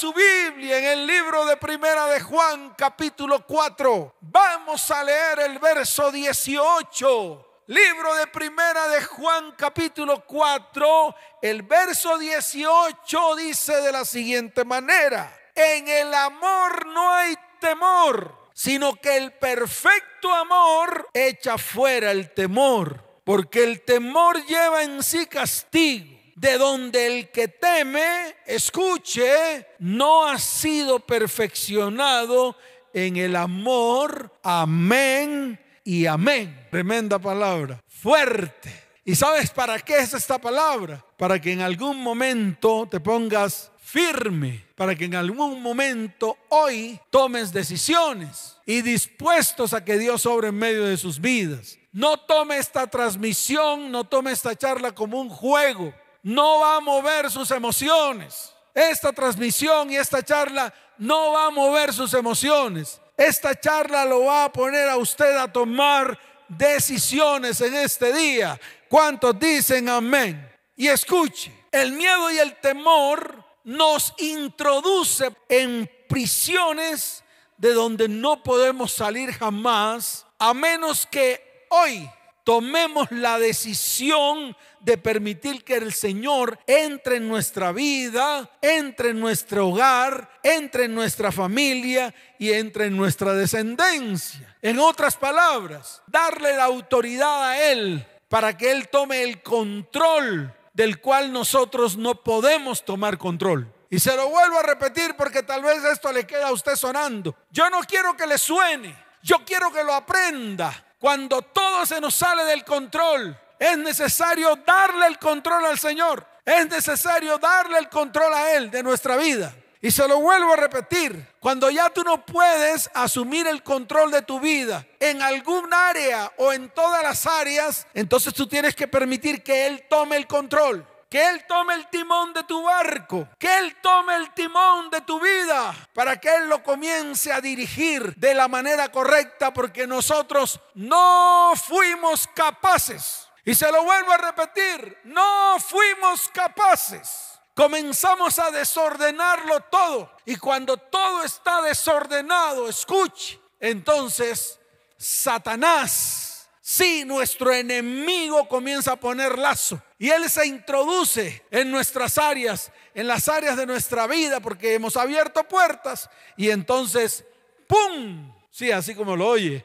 su 0.00 0.14
Biblia 0.14 0.78
en 0.78 0.84
el 0.84 1.06
libro 1.06 1.44
de 1.44 1.58
Primera 1.58 2.06
de 2.06 2.20
Juan, 2.20 2.72
capítulo 2.74 3.44
4. 3.46 4.14
Vamos 4.22 4.90
a 4.90 5.04
leer 5.04 5.40
el 5.40 5.58
verso 5.58 6.10
18. 6.10 7.64
Libro 7.66 8.14
de 8.14 8.26
Primera 8.28 8.88
de 8.88 9.02
Juan, 9.02 9.52
capítulo 9.58 10.24
4. 10.24 11.14
El 11.42 11.64
verso 11.64 12.16
18 12.16 13.36
dice 13.36 13.74
de 13.82 13.92
la 13.92 14.06
siguiente 14.06 14.64
manera. 14.64 15.38
En 15.54 15.86
el 15.86 16.14
amor 16.14 16.86
no 16.86 17.12
hay 17.12 17.36
temor, 17.60 18.48
sino 18.54 18.96
que 18.96 19.18
el 19.18 19.34
perfecto 19.34 20.32
amor 20.32 21.10
echa 21.12 21.58
fuera 21.58 22.10
el 22.10 22.32
temor, 22.32 23.20
porque 23.22 23.64
el 23.64 23.82
temor 23.82 24.42
lleva 24.46 24.82
en 24.82 25.02
sí 25.02 25.26
castigo 25.26 26.19
de 26.36 26.58
donde 26.58 27.06
el 27.06 27.30
que 27.30 27.48
teme, 27.48 28.36
escuche, 28.46 29.66
no 29.78 30.26
ha 30.26 30.38
sido 30.38 31.00
perfeccionado 31.00 32.56
en 32.92 33.16
el 33.16 33.36
amor. 33.36 34.32
Amén 34.42 35.58
y 35.84 36.06
amén. 36.06 36.66
Tremenda 36.70 37.18
palabra, 37.18 37.80
fuerte. 37.88 38.90
¿Y 39.04 39.14
sabes 39.14 39.50
para 39.50 39.78
qué 39.78 39.98
es 39.98 40.14
esta 40.14 40.38
palabra? 40.38 41.04
Para 41.16 41.40
que 41.40 41.52
en 41.52 41.62
algún 41.62 42.02
momento 42.02 42.86
te 42.90 43.00
pongas 43.00 43.70
firme, 43.82 44.64
para 44.76 44.94
que 44.94 45.06
en 45.06 45.16
algún 45.16 45.60
momento 45.60 46.38
hoy 46.48 47.00
tomes 47.10 47.52
decisiones 47.52 48.56
y 48.66 48.82
dispuestos 48.82 49.72
a 49.72 49.84
que 49.84 49.98
Dios 49.98 50.22
sobre 50.22 50.48
en 50.48 50.54
medio 50.54 50.84
de 50.84 50.96
sus 50.96 51.20
vidas. 51.20 51.76
No 51.92 52.18
tome 52.18 52.58
esta 52.58 52.86
transmisión, 52.86 53.90
no 53.90 54.04
tome 54.04 54.30
esta 54.30 54.54
charla 54.54 54.92
como 54.92 55.20
un 55.20 55.28
juego 55.28 55.92
no 56.22 56.60
va 56.60 56.76
a 56.76 56.80
mover 56.80 57.30
sus 57.30 57.50
emociones. 57.50 58.52
Esta 58.74 59.12
transmisión 59.12 59.90
y 59.90 59.96
esta 59.96 60.22
charla 60.22 60.72
no 60.98 61.32
va 61.32 61.46
a 61.46 61.50
mover 61.50 61.92
sus 61.92 62.14
emociones. 62.14 63.00
Esta 63.16 63.58
charla 63.58 64.04
lo 64.04 64.24
va 64.24 64.44
a 64.44 64.52
poner 64.52 64.88
a 64.88 64.96
usted 64.96 65.36
a 65.36 65.52
tomar 65.52 66.18
decisiones 66.48 67.60
en 67.60 67.74
este 67.74 68.12
día. 68.12 68.58
¿Cuántos 68.88 69.38
dicen 69.38 69.88
amén? 69.88 70.50
Y 70.76 70.88
escuche, 70.88 71.52
el 71.70 71.92
miedo 71.92 72.30
y 72.30 72.38
el 72.38 72.56
temor 72.60 73.44
nos 73.64 74.14
introduce 74.18 75.30
en 75.48 75.90
prisiones 76.08 77.22
de 77.56 77.74
donde 77.74 78.08
no 78.08 78.42
podemos 78.42 78.92
salir 78.92 79.32
jamás, 79.32 80.26
a 80.38 80.54
menos 80.54 81.06
que 81.06 81.66
hoy 81.68 82.10
tomemos 82.44 83.10
la 83.10 83.38
decisión 83.38 84.56
de 84.80 84.96
permitir 84.98 85.64
que 85.64 85.76
el 85.76 85.92
Señor 85.92 86.58
entre 86.66 87.16
en 87.16 87.28
nuestra 87.28 87.72
vida, 87.72 88.50
entre 88.62 89.10
en 89.10 89.20
nuestro 89.20 89.68
hogar, 89.68 90.30
entre 90.42 90.84
en 90.84 90.94
nuestra 90.94 91.30
familia 91.30 92.14
y 92.38 92.52
entre 92.52 92.86
en 92.86 92.96
nuestra 92.96 93.34
descendencia. 93.34 94.56
En 94.62 94.78
otras 94.78 95.16
palabras, 95.16 96.02
darle 96.06 96.56
la 96.56 96.64
autoridad 96.64 97.50
a 97.50 97.70
Él 97.70 98.06
para 98.28 98.56
que 98.56 98.70
Él 98.70 98.88
tome 98.88 99.22
el 99.22 99.42
control 99.42 100.54
del 100.72 101.00
cual 101.00 101.32
nosotros 101.32 101.96
no 101.96 102.22
podemos 102.22 102.84
tomar 102.84 103.18
control. 103.18 103.70
Y 103.90 103.98
se 103.98 104.14
lo 104.14 104.28
vuelvo 104.28 104.58
a 104.58 104.62
repetir 104.62 105.14
porque 105.16 105.42
tal 105.42 105.62
vez 105.62 105.82
esto 105.84 106.12
le 106.12 106.26
queda 106.26 106.48
a 106.48 106.52
usted 106.52 106.76
sonando. 106.76 107.34
Yo 107.50 107.68
no 107.68 107.80
quiero 107.80 108.16
que 108.16 108.26
le 108.26 108.38
suene, 108.38 108.96
yo 109.22 109.44
quiero 109.44 109.72
que 109.72 109.82
lo 109.82 109.92
aprenda. 109.92 110.86
Cuando 111.00 111.40
todo 111.40 111.86
se 111.86 111.98
nos 111.98 112.14
sale 112.14 112.44
del 112.44 112.62
control, 112.62 113.34
es 113.58 113.78
necesario 113.78 114.54
darle 114.66 115.06
el 115.06 115.18
control 115.18 115.64
al 115.64 115.78
Señor. 115.78 116.26
Es 116.44 116.68
necesario 116.68 117.38
darle 117.38 117.78
el 117.78 117.88
control 117.88 118.34
a 118.34 118.52
Él 118.52 118.70
de 118.70 118.82
nuestra 118.82 119.16
vida. 119.16 119.54
Y 119.80 119.90
se 119.90 120.06
lo 120.06 120.20
vuelvo 120.20 120.52
a 120.52 120.56
repetir, 120.56 121.26
cuando 121.40 121.70
ya 121.70 121.88
tú 121.88 122.04
no 122.04 122.26
puedes 122.26 122.90
asumir 122.92 123.46
el 123.46 123.62
control 123.62 124.10
de 124.10 124.20
tu 124.20 124.40
vida 124.40 124.86
en 124.98 125.22
algún 125.22 125.72
área 125.72 126.30
o 126.36 126.52
en 126.52 126.68
todas 126.68 127.02
las 127.02 127.26
áreas, 127.26 127.86
entonces 127.94 128.34
tú 128.34 128.46
tienes 128.46 128.76
que 128.76 128.86
permitir 128.86 129.42
que 129.42 129.66
Él 129.68 129.84
tome 129.88 130.18
el 130.18 130.26
control. 130.26 130.86
Que 131.10 131.28
Él 131.28 131.44
tome 131.46 131.74
el 131.74 131.88
timón 131.88 132.32
de 132.32 132.44
tu 132.44 132.62
barco, 132.62 133.28
que 133.38 133.58
Él 133.58 133.76
tome 133.82 134.14
el 134.16 134.32
timón 134.32 134.88
de 134.90 135.00
tu 135.00 135.20
vida, 135.20 135.74
para 135.92 136.18
que 136.20 136.32
Él 136.32 136.48
lo 136.48 136.62
comience 136.62 137.32
a 137.32 137.40
dirigir 137.40 138.14
de 138.14 138.32
la 138.32 138.46
manera 138.46 138.90
correcta, 138.92 139.52
porque 139.52 139.86
nosotros 139.86 140.60
no 140.74 141.52
fuimos 141.56 142.28
capaces 142.28 143.28
y 143.44 143.54
se 143.54 143.70
lo 143.72 143.82
vuelvo 143.82 144.12
a 144.12 144.18
repetir, 144.18 144.98
no 145.04 145.56
fuimos 145.58 146.28
capaces. 146.28 147.30
Comenzamos 147.54 148.38
a 148.38 148.50
desordenarlo 148.50 149.60
todo. 149.62 150.10
Y 150.24 150.36
cuando 150.36 150.76
todo 150.76 151.24
está 151.24 151.60
desordenado, 151.62 152.68
escuche, 152.68 153.40
entonces 153.58 154.58
Satanás, 154.96 156.29
sí, 156.60 157.04
nuestro 157.04 157.52
enemigo 157.52 158.48
comienza 158.48 158.92
a 158.92 158.96
poner 158.96 159.38
lazo. 159.38 159.82
Y 159.98 160.10
él 160.10 160.28
se 160.30 160.46
introduce 160.46 161.42
en 161.50 161.70
nuestras 161.70 162.18
áreas, 162.18 162.72
en 162.94 163.06
las 163.06 163.28
áreas 163.28 163.56
de 163.56 163.66
nuestra 163.66 164.06
vida, 164.06 164.40
porque 164.40 164.74
hemos 164.74 164.96
abierto 164.96 165.44
puertas. 165.44 166.08
Y 166.36 166.50
entonces, 166.50 167.24
¡pum! 167.66 168.32
Sí, 168.50 168.70
así 168.70 168.94
como 168.94 169.16
lo 169.16 169.28
oye, 169.28 169.64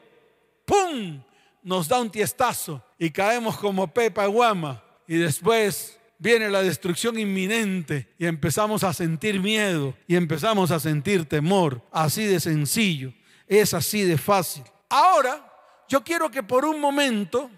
¡pum! 0.64 1.22
nos 1.66 1.88
da 1.88 2.00
un 2.00 2.08
tiestazo 2.08 2.80
y 2.96 3.10
caemos 3.10 3.56
como 3.56 3.92
Pepa 3.92 4.24
Guama 4.26 4.84
y 5.08 5.16
después 5.16 5.98
viene 6.16 6.48
la 6.48 6.62
destrucción 6.62 7.18
inminente 7.18 8.14
y 8.18 8.26
empezamos 8.26 8.84
a 8.84 8.94
sentir 8.94 9.40
miedo 9.40 9.92
y 10.06 10.14
empezamos 10.14 10.70
a 10.70 10.78
sentir 10.78 11.28
temor. 11.28 11.82
Así 11.90 12.24
de 12.24 12.38
sencillo, 12.38 13.12
es 13.48 13.74
así 13.74 14.02
de 14.04 14.16
fácil. 14.16 14.62
Ahora, 14.88 15.45
yo 15.88 16.02
quiero 16.04 16.30
que 16.30 16.42
por 16.42 16.64
un 16.64 16.80
momento, 16.80 17.50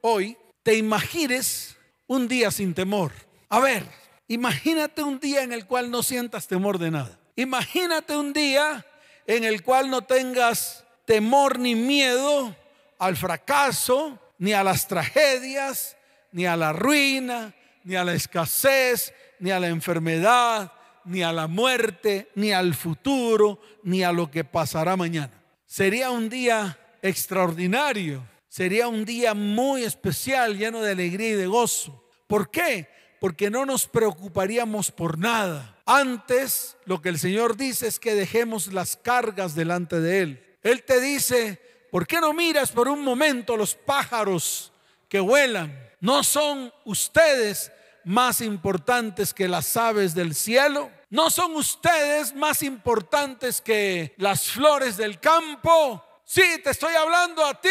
hoy, 0.00 0.36
te 0.62 0.76
imagines 0.76 1.76
un 2.06 2.28
día 2.28 2.50
sin 2.50 2.74
temor. 2.74 3.12
A 3.48 3.60
ver, 3.60 3.84
imagínate 4.28 5.02
un 5.02 5.18
día 5.18 5.42
en 5.42 5.52
el 5.52 5.66
cual 5.66 5.90
no 5.90 6.02
sientas 6.02 6.46
temor 6.46 6.78
de 6.78 6.90
nada. 6.90 7.18
Imagínate 7.36 8.16
un 8.16 8.32
día 8.32 8.84
en 9.26 9.44
el 9.44 9.62
cual 9.62 9.90
no 9.90 10.02
tengas 10.02 10.84
temor 11.04 11.58
ni 11.58 11.74
miedo 11.74 12.54
al 12.98 13.16
fracaso, 13.16 14.18
ni 14.38 14.52
a 14.52 14.62
las 14.62 14.86
tragedias, 14.86 15.96
ni 16.30 16.46
a 16.46 16.56
la 16.56 16.72
ruina, 16.72 17.54
ni 17.84 17.96
a 17.96 18.04
la 18.04 18.14
escasez, 18.14 19.12
ni 19.38 19.50
a 19.50 19.60
la 19.60 19.68
enfermedad, 19.68 20.72
ni 21.04 21.22
a 21.22 21.32
la 21.32 21.46
muerte, 21.46 22.30
ni 22.34 22.52
al 22.52 22.74
futuro, 22.74 23.60
ni 23.82 24.02
a 24.02 24.12
lo 24.12 24.30
que 24.30 24.44
pasará 24.44 24.96
mañana. 24.96 25.32
Sería 25.66 26.10
un 26.10 26.28
día 26.28 26.78
extraordinario, 27.02 28.26
sería 28.48 28.88
un 28.88 29.04
día 29.04 29.34
muy 29.34 29.84
especial, 29.84 30.56
lleno 30.56 30.80
de 30.80 30.92
alegría 30.92 31.30
y 31.30 31.34
de 31.34 31.46
gozo. 31.46 32.08
¿Por 32.26 32.50
qué? 32.50 32.88
Porque 33.20 33.50
no 33.50 33.66
nos 33.66 33.86
preocuparíamos 33.86 34.90
por 34.90 35.18
nada. 35.18 35.76
Antes, 35.84 36.76
lo 36.86 37.02
que 37.02 37.10
el 37.10 37.18
Señor 37.18 37.56
dice 37.56 37.86
es 37.86 37.98
que 37.98 38.14
dejemos 38.14 38.72
las 38.72 38.96
cargas 38.96 39.54
delante 39.54 40.00
de 40.00 40.20
Él. 40.22 40.56
Él 40.62 40.82
te 40.84 41.00
dice, 41.00 41.60
¿Por 41.92 42.06
qué 42.06 42.22
no 42.22 42.32
miras 42.32 42.70
por 42.70 42.88
un 42.88 43.04
momento 43.04 43.54
los 43.54 43.74
pájaros 43.74 44.72
que 45.10 45.20
vuelan? 45.20 45.78
¿No 46.00 46.24
son 46.24 46.72
ustedes 46.86 47.70
más 48.02 48.40
importantes 48.40 49.34
que 49.34 49.46
las 49.46 49.76
aves 49.76 50.14
del 50.14 50.34
cielo? 50.34 50.90
¿No 51.10 51.28
son 51.28 51.54
ustedes 51.54 52.34
más 52.34 52.62
importantes 52.62 53.60
que 53.60 54.14
las 54.16 54.50
flores 54.52 54.96
del 54.96 55.20
campo? 55.20 56.02
Sí, 56.24 56.42
te 56.62 56.70
estoy 56.70 56.94
hablando 56.94 57.44
a 57.44 57.60
ti. 57.60 57.68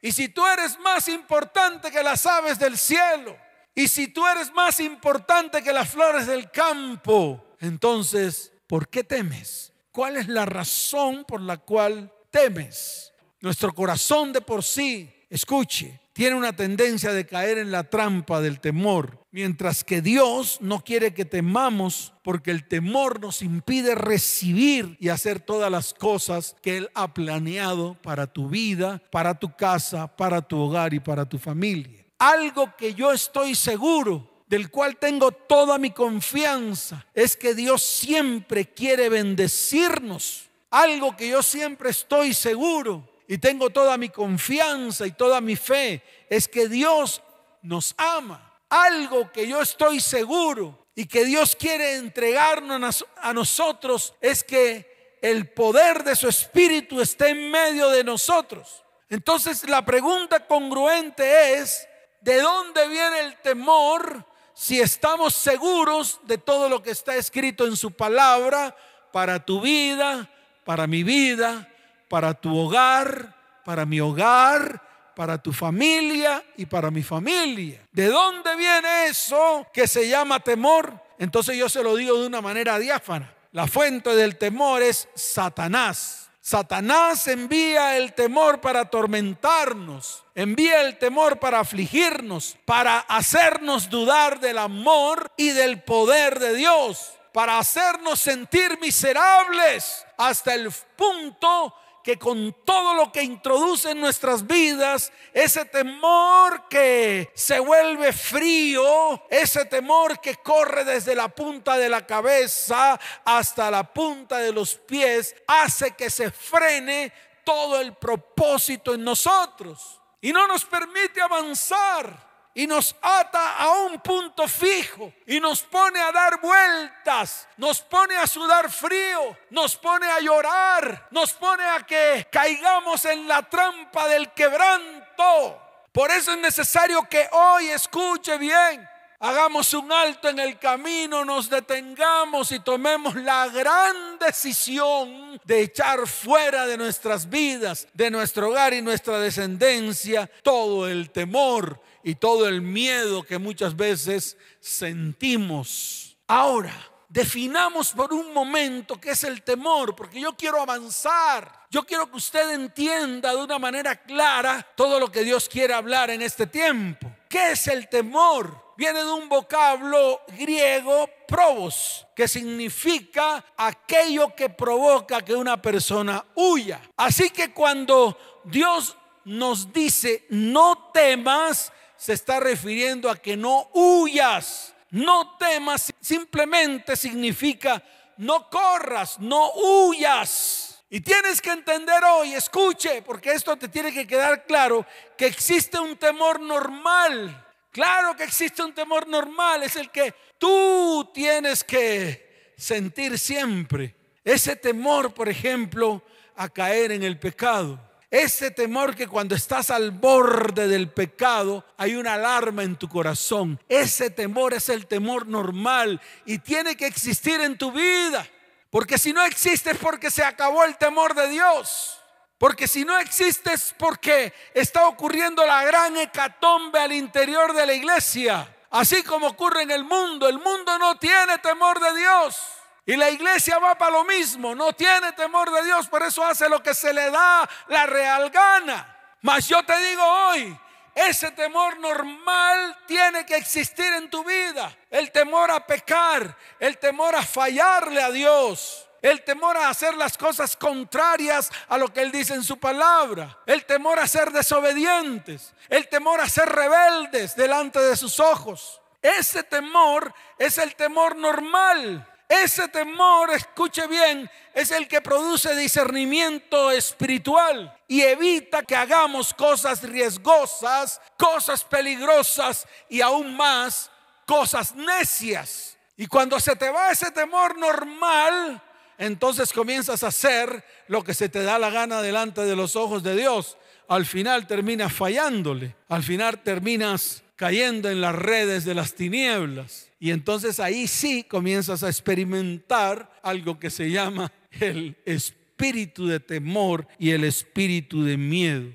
Y 0.00 0.12
si 0.12 0.28
tú 0.28 0.46
eres 0.46 0.78
más 0.80 1.08
importante 1.08 1.90
que 1.90 2.02
las 2.02 2.26
aves 2.26 2.58
del 2.58 2.76
cielo, 2.76 3.36
y 3.74 3.88
si 3.88 4.08
tú 4.08 4.26
eres 4.26 4.52
más 4.52 4.80
importante 4.80 5.62
que 5.62 5.72
las 5.72 5.88
flores 5.88 6.26
del 6.26 6.50
campo, 6.50 7.54
entonces, 7.60 8.52
¿por 8.66 8.88
qué 8.88 9.04
temes? 9.04 9.72
¿Cuál 9.90 10.16
es 10.16 10.28
la 10.28 10.44
razón 10.44 11.24
por 11.24 11.40
la 11.40 11.58
cual 11.58 12.12
temes? 12.30 13.12
Nuestro 13.40 13.72
corazón 13.74 14.32
de 14.32 14.40
por 14.40 14.62
sí, 14.62 15.12
escuche, 15.30 16.00
tiene 16.12 16.36
una 16.36 16.54
tendencia 16.54 17.12
de 17.12 17.26
caer 17.26 17.58
en 17.58 17.72
la 17.72 17.84
trampa 17.84 18.40
del 18.40 18.60
temor, 18.60 19.21
mientras 19.32 19.82
que 19.82 20.02
Dios 20.02 20.58
no 20.60 20.84
quiere 20.84 21.14
que 21.14 21.24
temamos 21.24 22.12
porque 22.22 22.50
el 22.50 22.68
temor 22.68 23.18
nos 23.18 23.42
impide 23.42 23.94
recibir 23.94 24.96
y 25.00 25.08
hacer 25.08 25.40
todas 25.40 25.70
las 25.70 25.94
cosas 25.94 26.54
que 26.62 26.76
Él 26.76 26.90
ha 26.94 27.12
planeado 27.12 27.94
para 28.02 28.26
tu 28.26 28.48
vida, 28.48 29.02
para 29.10 29.34
tu 29.34 29.56
casa, 29.56 30.06
para 30.06 30.42
tu 30.42 30.58
hogar 30.58 30.94
y 30.94 31.00
para 31.00 31.24
tu 31.24 31.38
familia. 31.38 32.04
Algo 32.18 32.76
que 32.76 32.94
yo 32.94 33.10
estoy 33.10 33.54
seguro 33.54 34.44
del 34.46 34.70
cual 34.70 34.98
tengo 34.98 35.32
toda 35.32 35.78
mi 35.78 35.92
confianza, 35.92 37.06
es 37.14 37.38
que 37.38 37.54
Dios 37.54 37.82
siempre 37.82 38.66
quiere 38.66 39.08
bendecirnos. 39.08 40.50
Algo 40.70 41.16
que 41.16 41.30
yo 41.30 41.42
siempre 41.42 41.88
estoy 41.88 42.34
seguro 42.34 43.08
y 43.26 43.38
tengo 43.38 43.70
toda 43.70 43.96
mi 43.96 44.10
confianza 44.10 45.06
y 45.06 45.12
toda 45.12 45.40
mi 45.40 45.56
fe, 45.56 46.02
es 46.28 46.48
que 46.48 46.68
Dios 46.68 47.22
nos 47.62 47.94
ama. 47.96 48.51
Algo 48.72 49.30
que 49.30 49.46
yo 49.46 49.60
estoy 49.60 50.00
seguro 50.00 50.86
y 50.94 51.04
que 51.04 51.26
Dios 51.26 51.54
quiere 51.54 51.96
entregarnos 51.96 53.04
a 53.18 53.34
nosotros 53.34 54.14
es 54.18 54.42
que 54.42 55.18
el 55.20 55.50
poder 55.50 56.02
de 56.04 56.16
su 56.16 56.26
Espíritu 56.26 57.02
esté 57.02 57.28
en 57.28 57.50
medio 57.50 57.90
de 57.90 58.02
nosotros. 58.02 58.82
Entonces 59.10 59.68
la 59.68 59.84
pregunta 59.84 60.46
congruente 60.46 61.58
es, 61.58 61.86
¿de 62.22 62.40
dónde 62.40 62.88
viene 62.88 63.20
el 63.20 63.36
temor 63.42 64.24
si 64.54 64.80
estamos 64.80 65.34
seguros 65.34 66.18
de 66.22 66.38
todo 66.38 66.70
lo 66.70 66.82
que 66.82 66.92
está 66.92 67.14
escrito 67.16 67.66
en 67.66 67.76
su 67.76 67.90
palabra 67.90 68.74
para 69.12 69.44
tu 69.44 69.60
vida, 69.60 70.30
para 70.64 70.86
mi 70.86 71.02
vida, 71.02 71.68
para 72.08 72.32
tu 72.32 72.56
hogar, 72.56 73.36
para 73.66 73.84
mi 73.84 74.00
hogar, 74.00 74.80
para 75.22 75.38
tu 75.38 75.52
familia 75.52 76.42
y 76.56 76.66
para 76.66 76.90
mi 76.90 77.04
familia. 77.04 77.80
¿De 77.92 78.08
dónde 78.08 78.56
viene 78.56 79.06
eso 79.06 79.64
que 79.72 79.86
se 79.86 80.08
llama 80.08 80.40
temor? 80.40 81.00
Entonces 81.16 81.56
yo 81.56 81.68
se 81.68 81.80
lo 81.80 81.94
digo 81.94 82.20
de 82.20 82.26
una 82.26 82.40
manera 82.40 82.76
diáfana. 82.76 83.32
La 83.52 83.68
fuente 83.68 84.16
del 84.16 84.36
temor 84.36 84.82
es 84.82 85.08
Satanás. 85.14 86.28
Satanás 86.40 87.28
envía 87.28 87.96
el 87.96 88.14
temor 88.14 88.60
para 88.60 88.80
atormentarnos, 88.80 90.24
envía 90.34 90.80
el 90.80 90.98
temor 90.98 91.38
para 91.38 91.60
afligirnos, 91.60 92.56
para 92.64 92.98
hacernos 92.98 93.88
dudar 93.88 94.40
del 94.40 94.58
amor 94.58 95.30
y 95.36 95.50
del 95.50 95.82
poder 95.82 96.40
de 96.40 96.56
Dios, 96.56 97.12
para 97.32 97.60
hacernos 97.60 98.18
sentir 98.18 98.80
miserables 98.80 100.04
hasta 100.16 100.52
el 100.52 100.68
punto 100.96 101.72
que 102.02 102.18
con 102.18 102.52
todo 102.64 102.94
lo 102.94 103.12
que 103.12 103.22
introduce 103.22 103.90
en 103.90 104.00
nuestras 104.00 104.46
vidas, 104.46 105.12
ese 105.32 105.64
temor 105.64 106.68
que 106.68 107.30
se 107.34 107.60
vuelve 107.60 108.12
frío, 108.12 109.26
ese 109.30 109.64
temor 109.66 110.20
que 110.20 110.36
corre 110.36 110.84
desde 110.84 111.14
la 111.14 111.28
punta 111.28 111.76
de 111.76 111.88
la 111.88 112.06
cabeza 112.06 112.98
hasta 113.24 113.70
la 113.70 113.84
punta 113.84 114.38
de 114.38 114.52
los 114.52 114.74
pies, 114.74 115.34
hace 115.46 115.92
que 115.92 116.10
se 116.10 116.30
frene 116.30 117.12
todo 117.44 117.80
el 117.80 117.94
propósito 117.94 118.94
en 118.94 119.04
nosotros. 119.04 120.00
Y 120.20 120.32
no 120.32 120.46
nos 120.46 120.64
permite 120.64 121.20
avanzar 121.20 122.31
y 122.54 122.66
nos 122.66 122.94
ata 123.00 123.56
a 123.56 123.70
un 123.82 124.00
punto 124.00 124.46
fijo 124.46 125.12
y 125.26 125.40
nos 125.40 125.62
pone 125.62 126.00
a 126.00 126.12
dar 126.12 126.40
vueltas, 126.40 127.48
nos 127.56 127.80
pone 127.80 128.16
a 128.16 128.26
sudar 128.26 128.70
frío, 128.70 129.36
nos 129.50 129.76
pone 129.76 130.06
a 130.06 130.20
llorar, 130.20 131.08
nos 131.10 131.32
pone 131.32 131.64
a 131.64 131.80
que 131.80 132.26
caigamos 132.30 133.04
en 133.06 133.26
la 133.26 133.42
trampa 133.42 134.08
del 134.08 134.30
quebranto. 134.32 135.58
Por 135.92 136.10
eso 136.10 136.32
es 136.32 136.38
necesario 136.38 137.06
que 137.08 137.28
hoy 137.32 137.68
escuche 137.68 138.36
bien 138.38 138.88
hagamos 139.22 139.72
un 139.72 139.92
alto 139.92 140.28
en 140.28 140.40
el 140.40 140.58
camino, 140.58 141.24
nos 141.24 141.48
detengamos 141.48 142.50
y 142.50 142.58
tomemos 142.58 143.14
la 143.14 143.46
gran 143.48 144.18
decisión 144.18 145.40
de 145.44 145.62
echar 145.62 146.08
fuera 146.08 146.66
de 146.66 146.76
nuestras 146.76 147.30
vidas, 147.30 147.86
de 147.94 148.10
nuestro 148.10 148.48
hogar 148.48 148.74
y 148.74 148.82
nuestra 148.82 149.20
descendencia, 149.20 150.28
todo 150.42 150.88
el 150.88 151.10
temor 151.10 151.80
y 152.02 152.14
todo 152.14 152.48
el 152.48 152.62
miedo 152.62 153.22
que 153.22 153.38
muchas 153.38 153.76
veces 153.76 154.36
sentimos. 154.60 156.16
Ahora, 156.26 156.74
definamos 157.08 157.92
por 157.92 158.12
un 158.12 158.32
momento 158.32 159.00
qué 159.00 159.10
es 159.10 159.24
el 159.24 159.42
temor, 159.42 159.94
porque 159.94 160.20
yo 160.20 160.34
quiero 160.36 160.60
avanzar. 160.60 161.66
Yo 161.70 161.84
quiero 161.84 162.10
que 162.10 162.16
usted 162.16 162.50
entienda 162.50 163.30
de 163.30 163.42
una 163.42 163.58
manera 163.58 163.96
clara 163.96 164.66
todo 164.74 165.00
lo 165.00 165.10
que 165.10 165.24
Dios 165.24 165.48
quiere 165.48 165.74
hablar 165.74 166.10
en 166.10 166.22
este 166.22 166.46
tiempo. 166.46 167.10
¿Qué 167.28 167.52
es 167.52 167.66
el 167.68 167.88
temor? 167.88 168.62
viene 168.76 169.04
de 169.04 169.12
un 169.12 169.28
vocablo 169.28 170.22
griego 170.36 171.08
probos, 171.28 172.06
que 172.16 172.26
significa 172.26 173.44
aquello 173.56 174.34
que 174.34 174.48
provoca 174.48 175.22
que 175.22 175.34
una 175.34 175.60
persona 175.60 176.24
huya. 176.34 176.80
Así 176.96 177.30
que 177.30 177.52
cuando 177.52 178.18
Dios 178.44 178.96
nos 179.24 179.72
dice 179.72 180.26
no 180.30 180.90
temas, 180.92 181.72
se 182.02 182.14
está 182.14 182.40
refiriendo 182.40 183.10
a 183.10 183.16
que 183.16 183.36
no 183.36 183.68
huyas. 183.74 184.74
No 184.90 185.36
temas 185.36 185.92
simplemente 186.00 186.96
significa 186.96 187.82
no 188.16 188.48
corras, 188.50 189.18
no 189.18 189.52
huyas. 189.52 190.82
Y 190.90 191.00
tienes 191.00 191.40
que 191.40 191.50
entender 191.50 192.02
hoy, 192.04 192.34
escuche, 192.34 193.02
porque 193.02 193.32
esto 193.32 193.56
te 193.56 193.68
tiene 193.68 193.92
que 193.92 194.06
quedar 194.06 194.44
claro, 194.46 194.84
que 195.16 195.26
existe 195.26 195.78
un 195.78 195.96
temor 195.96 196.40
normal 196.40 197.42
Claro 197.72 198.14
que 198.14 198.24
existe 198.24 198.62
un 198.62 198.74
temor 198.74 199.08
normal, 199.08 199.62
es 199.62 199.76
el 199.76 199.90
que 199.90 200.14
tú 200.36 201.10
tienes 201.14 201.64
que 201.64 202.52
sentir 202.54 203.18
siempre. 203.18 203.96
Ese 204.22 204.56
temor, 204.56 205.14
por 205.14 205.30
ejemplo, 205.30 206.02
a 206.36 206.50
caer 206.50 206.92
en 206.92 207.02
el 207.02 207.18
pecado. 207.18 207.80
Ese 208.12 208.50
temor 208.50 208.94
que 208.94 209.08
cuando 209.08 209.34
estás 209.34 209.70
al 209.70 209.90
borde 209.90 210.68
del 210.68 210.90
pecado 210.90 211.64
hay 211.78 211.94
una 211.94 212.12
alarma 212.12 212.62
en 212.62 212.76
tu 212.76 212.86
corazón. 212.86 213.58
Ese 213.70 214.10
temor 214.10 214.52
es 214.52 214.68
el 214.68 214.86
temor 214.86 215.26
normal 215.26 215.98
y 216.26 216.36
tiene 216.36 216.76
que 216.76 216.86
existir 216.86 217.40
en 217.40 217.56
tu 217.56 217.72
vida. 217.72 218.28
Porque 218.68 218.98
si 218.98 219.14
no 219.14 219.24
existe 219.24 219.70
es 219.70 219.78
porque 219.78 220.10
se 220.10 220.22
acabó 220.22 220.62
el 220.64 220.76
temor 220.76 221.14
de 221.14 221.26
Dios. 221.28 221.98
Porque 222.36 222.68
si 222.68 222.84
no 222.84 222.98
existe 222.98 223.54
es 223.54 223.74
porque 223.78 224.34
está 224.52 224.88
ocurriendo 224.88 225.46
la 225.46 225.64
gran 225.64 225.96
hecatombe 225.96 226.80
al 226.80 226.92
interior 226.92 227.54
de 227.54 227.64
la 227.64 227.72
iglesia. 227.72 228.46
Así 228.68 229.02
como 229.02 229.28
ocurre 229.28 229.62
en 229.62 229.70
el 229.70 229.84
mundo. 229.84 230.28
El 230.28 230.38
mundo 230.38 230.78
no 230.78 230.98
tiene 230.98 231.38
temor 231.38 231.80
de 231.80 231.98
Dios. 231.98 232.36
Y 232.84 232.96
la 232.96 233.10
iglesia 233.10 233.58
va 233.58 233.76
para 233.76 233.92
lo 233.92 234.04
mismo. 234.04 234.54
No 234.54 234.72
tiene 234.72 235.12
temor 235.12 235.50
de 235.52 235.64
Dios. 235.64 235.88
Por 235.88 236.02
eso 236.02 236.24
hace 236.24 236.48
lo 236.48 236.62
que 236.62 236.74
se 236.74 236.92
le 236.92 237.10
da 237.10 237.48
la 237.68 237.86
real 237.86 238.30
gana. 238.30 238.88
Mas 239.20 239.48
yo 239.48 239.62
te 239.64 239.76
digo 239.78 240.02
hoy, 240.04 240.58
ese 240.94 241.30
temor 241.30 241.78
normal 241.78 242.76
tiene 242.86 243.24
que 243.24 243.36
existir 243.36 243.86
en 243.94 244.10
tu 244.10 244.24
vida. 244.24 244.76
El 244.90 245.12
temor 245.12 245.50
a 245.50 245.64
pecar, 245.64 246.36
el 246.58 246.78
temor 246.78 247.14
a 247.14 247.22
fallarle 247.22 248.02
a 248.02 248.10
Dios 248.10 248.88
el 249.02 249.24
temor 249.24 249.56
a 249.56 249.68
hacer 249.68 249.94
las 249.96 250.16
cosas 250.16 250.56
contrarias 250.56 251.50
a 251.68 251.76
lo 251.76 251.92
que 251.92 252.00
Él 252.00 252.12
dice 252.12 252.34
en 252.34 252.44
su 252.44 252.58
palabra, 252.58 253.36
el 253.46 253.64
temor 253.66 253.98
a 253.98 254.06
ser 254.06 254.30
desobedientes, 254.30 255.52
el 255.68 255.88
temor 255.88 256.20
a 256.20 256.28
ser 256.28 256.48
rebeldes 256.48 257.34
delante 257.34 257.80
de 257.80 257.96
sus 257.96 258.20
ojos. 258.20 258.80
Ese 259.02 259.42
temor 259.42 260.14
es 260.38 260.56
el 260.58 260.76
temor 260.76 261.16
normal. 261.16 262.08
Ese 262.32 262.66
temor, 262.68 263.30
escuche 263.30 263.86
bien, 263.86 264.30
es 264.54 264.70
el 264.70 264.88
que 264.88 265.02
produce 265.02 265.54
discernimiento 265.54 266.70
espiritual 266.70 267.76
y 267.86 268.00
evita 268.00 268.62
que 268.62 268.74
hagamos 268.74 269.34
cosas 269.34 269.82
riesgosas, 269.82 270.98
cosas 271.18 271.62
peligrosas 271.62 272.66
y 272.88 273.02
aún 273.02 273.36
más 273.36 273.90
cosas 274.24 274.74
necias. 274.74 275.76
Y 275.94 276.06
cuando 276.06 276.40
se 276.40 276.56
te 276.56 276.70
va 276.70 276.90
ese 276.90 277.10
temor 277.10 277.58
normal, 277.58 278.62
entonces 278.96 279.52
comienzas 279.52 280.02
a 280.02 280.06
hacer 280.08 280.64
lo 280.88 281.04
que 281.04 281.12
se 281.12 281.28
te 281.28 281.42
da 281.42 281.58
la 281.58 281.68
gana 281.68 282.00
delante 282.00 282.40
de 282.40 282.56
los 282.56 282.76
ojos 282.76 283.02
de 283.02 283.14
Dios. 283.14 283.58
Al 283.88 284.06
final 284.06 284.46
terminas 284.46 284.90
fallándole, 284.90 285.76
al 285.90 286.02
final 286.02 286.42
terminas 286.42 287.21
cayendo 287.36 287.90
en 287.90 288.00
las 288.00 288.14
redes 288.14 288.64
de 288.64 288.74
las 288.74 288.94
tinieblas. 288.94 289.90
Y 289.98 290.10
entonces 290.10 290.60
ahí 290.60 290.86
sí 290.86 291.24
comienzas 291.24 291.82
a 291.82 291.88
experimentar 291.88 293.18
algo 293.22 293.58
que 293.58 293.70
se 293.70 293.90
llama 293.90 294.32
el 294.50 294.96
espíritu 295.04 296.06
de 296.06 296.20
temor 296.20 296.86
y 296.98 297.10
el 297.10 297.24
espíritu 297.24 298.04
de 298.04 298.16
miedo. 298.16 298.70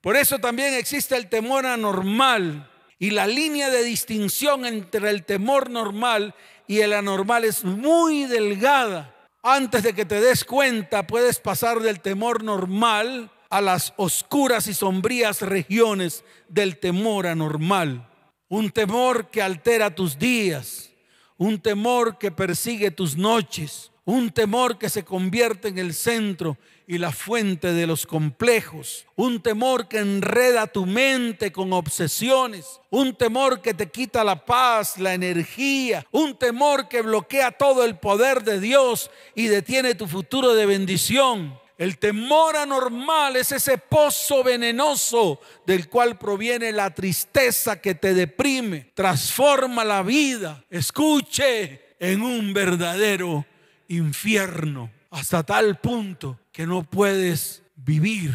Por 0.00 0.16
eso 0.16 0.38
también 0.38 0.74
existe 0.74 1.16
el 1.16 1.28
temor 1.28 1.64
anormal 1.64 2.68
y 2.98 3.10
la 3.10 3.26
línea 3.26 3.70
de 3.70 3.82
distinción 3.84 4.64
entre 4.64 5.10
el 5.10 5.24
temor 5.24 5.70
normal 5.70 6.34
y 6.66 6.80
el 6.80 6.92
anormal 6.92 7.44
es 7.44 7.64
muy 7.64 8.24
delgada. 8.24 9.14
Antes 9.42 9.82
de 9.82 9.92
que 9.92 10.04
te 10.04 10.20
des 10.20 10.44
cuenta, 10.44 11.06
puedes 11.06 11.40
pasar 11.40 11.80
del 11.80 12.00
temor 12.00 12.44
normal 12.44 13.30
a 13.52 13.60
las 13.60 13.92
oscuras 13.98 14.66
y 14.66 14.72
sombrías 14.72 15.42
regiones 15.42 16.24
del 16.48 16.78
temor 16.78 17.26
anormal. 17.26 18.08
Un 18.48 18.70
temor 18.70 19.28
que 19.28 19.42
altera 19.42 19.94
tus 19.94 20.18
días, 20.18 20.90
un 21.36 21.60
temor 21.60 22.16
que 22.16 22.30
persigue 22.30 22.90
tus 22.90 23.14
noches, 23.14 23.92
un 24.06 24.30
temor 24.30 24.78
que 24.78 24.88
se 24.88 25.04
convierte 25.04 25.68
en 25.68 25.76
el 25.76 25.92
centro 25.92 26.56
y 26.86 26.96
la 26.96 27.12
fuente 27.12 27.74
de 27.74 27.86
los 27.86 28.06
complejos, 28.06 29.04
un 29.16 29.42
temor 29.42 29.86
que 29.86 29.98
enreda 29.98 30.66
tu 30.66 30.86
mente 30.86 31.52
con 31.52 31.74
obsesiones, 31.74 32.80
un 32.88 33.14
temor 33.14 33.60
que 33.60 33.74
te 33.74 33.90
quita 33.90 34.24
la 34.24 34.46
paz, 34.46 34.96
la 34.96 35.12
energía, 35.12 36.06
un 36.10 36.38
temor 36.38 36.88
que 36.88 37.02
bloquea 37.02 37.52
todo 37.52 37.84
el 37.84 37.98
poder 37.98 38.44
de 38.44 38.60
Dios 38.60 39.10
y 39.34 39.48
detiene 39.48 39.94
tu 39.94 40.08
futuro 40.08 40.54
de 40.54 40.64
bendición. 40.64 41.61
El 41.78 41.98
temor 41.98 42.56
anormal 42.56 43.36
es 43.36 43.52
ese 43.52 43.78
pozo 43.78 44.44
venenoso 44.44 45.40
del 45.66 45.88
cual 45.88 46.18
proviene 46.18 46.72
la 46.72 46.94
tristeza 46.94 47.80
que 47.80 47.94
te 47.94 48.14
deprime, 48.14 48.92
transforma 48.94 49.84
la 49.84 50.02
vida, 50.02 50.64
escuche, 50.70 51.96
en 51.98 52.20
un 52.22 52.52
verdadero 52.52 53.46
infierno, 53.86 54.90
hasta 55.10 55.44
tal 55.44 55.78
punto 55.78 56.40
que 56.50 56.66
no 56.66 56.82
puedes 56.82 57.62
vivir 57.76 58.32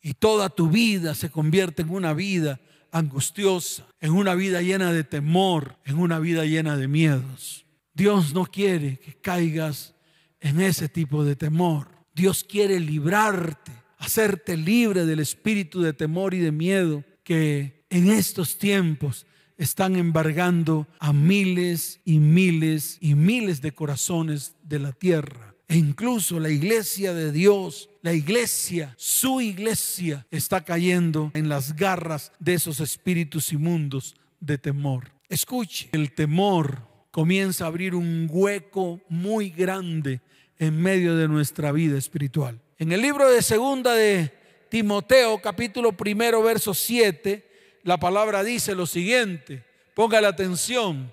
y 0.00 0.14
toda 0.14 0.48
tu 0.48 0.68
vida 0.68 1.14
se 1.14 1.30
convierte 1.30 1.82
en 1.82 1.90
una 1.90 2.14
vida 2.14 2.58
angustiosa, 2.90 3.86
en 4.00 4.12
una 4.12 4.34
vida 4.34 4.62
llena 4.62 4.92
de 4.92 5.04
temor, 5.04 5.76
en 5.84 5.98
una 5.98 6.18
vida 6.18 6.44
llena 6.44 6.76
de 6.76 6.88
miedos. 6.88 7.66
Dios 7.92 8.32
no 8.32 8.46
quiere 8.46 8.98
que 8.98 9.12
caigas 9.14 9.94
en 10.40 10.60
ese 10.60 10.88
tipo 10.88 11.22
de 11.24 11.36
temor. 11.36 11.88
Dios 12.14 12.44
quiere 12.44 12.78
librarte, 12.80 13.72
hacerte 13.98 14.56
libre 14.56 15.06
del 15.06 15.20
espíritu 15.20 15.80
de 15.80 15.92
temor 15.92 16.34
y 16.34 16.38
de 16.38 16.52
miedo 16.52 17.04
que 17.24 17.84
en 17.90 18.10
estos 18.10 18.58
tiempos 18.58 19.26
están 19.56 19.96
embargando 19.96 20.88
a 20.98 21.12
miles 21.12 22.00
y 22.04 22.18
miles 22.18 22.98
y 23.00 23.14
miles 23.14 23.60
de 23.60 23.72
corazones 23.72 24.56
de 24.62 24.78
la 24.78 24.92
tierra. 24.92 25.54
E 25.68 25.76
incluso 25.76 26.38
la 26.38 26.50
iglesia 26.50 27.14
de 27.14 27.32
Dios, 27.32 27.88
la 28.02 28.12
iglesia, 28.12 28.94
su 28.98 29.40
iglesia, 29.40 30.26
está 30.30 30.64
cayendo 30.64 31.30
en 31.34 31.48
las 31.48 31.76
garras 31.76 32.32
de 32.38 32.54
esos 32.54 32.80
espíritus 32.80 33.52
inmundos 33.52 34.16
de 34.40 34.58
temor. 34.58 35.12
Escuche, 35.28 35.88
el 35.92 36.12
temor 36.12 36.86
comienza 37.10 37.64
a 37.64 37.68
abrir 37.68 37.94
un 37.94 38.28
hueco 38.30 39.00
muy 39.08 39.50
grande 39.50 40.20
en 40.62 40.80
medio 40.80 41.16
de 41.16 41.26
nuestra 41.26 41.72
vida 41.72 41.98
espiritual. 41.98 42.60
En 42.78 42.92
el 42.92 43.02
libro 43.02 43.28
de 43.28 43.42
segunda 43.42 43.94
de 43.94 44.32
Timoteo, 44.68 45.42
capítulo 45.42 45.90
primero, 45.96 46.40
verso 46.40 46.72
7, 46.72 47.80
la 47.82 47.98
palabra 47.98 48.44
dice 48.44 48.76
lo 48.76 48.86
siguiente, 48.86 49.64
ponga 49.92 50.20
la 50.20 50.28
atención, 50.28 51.12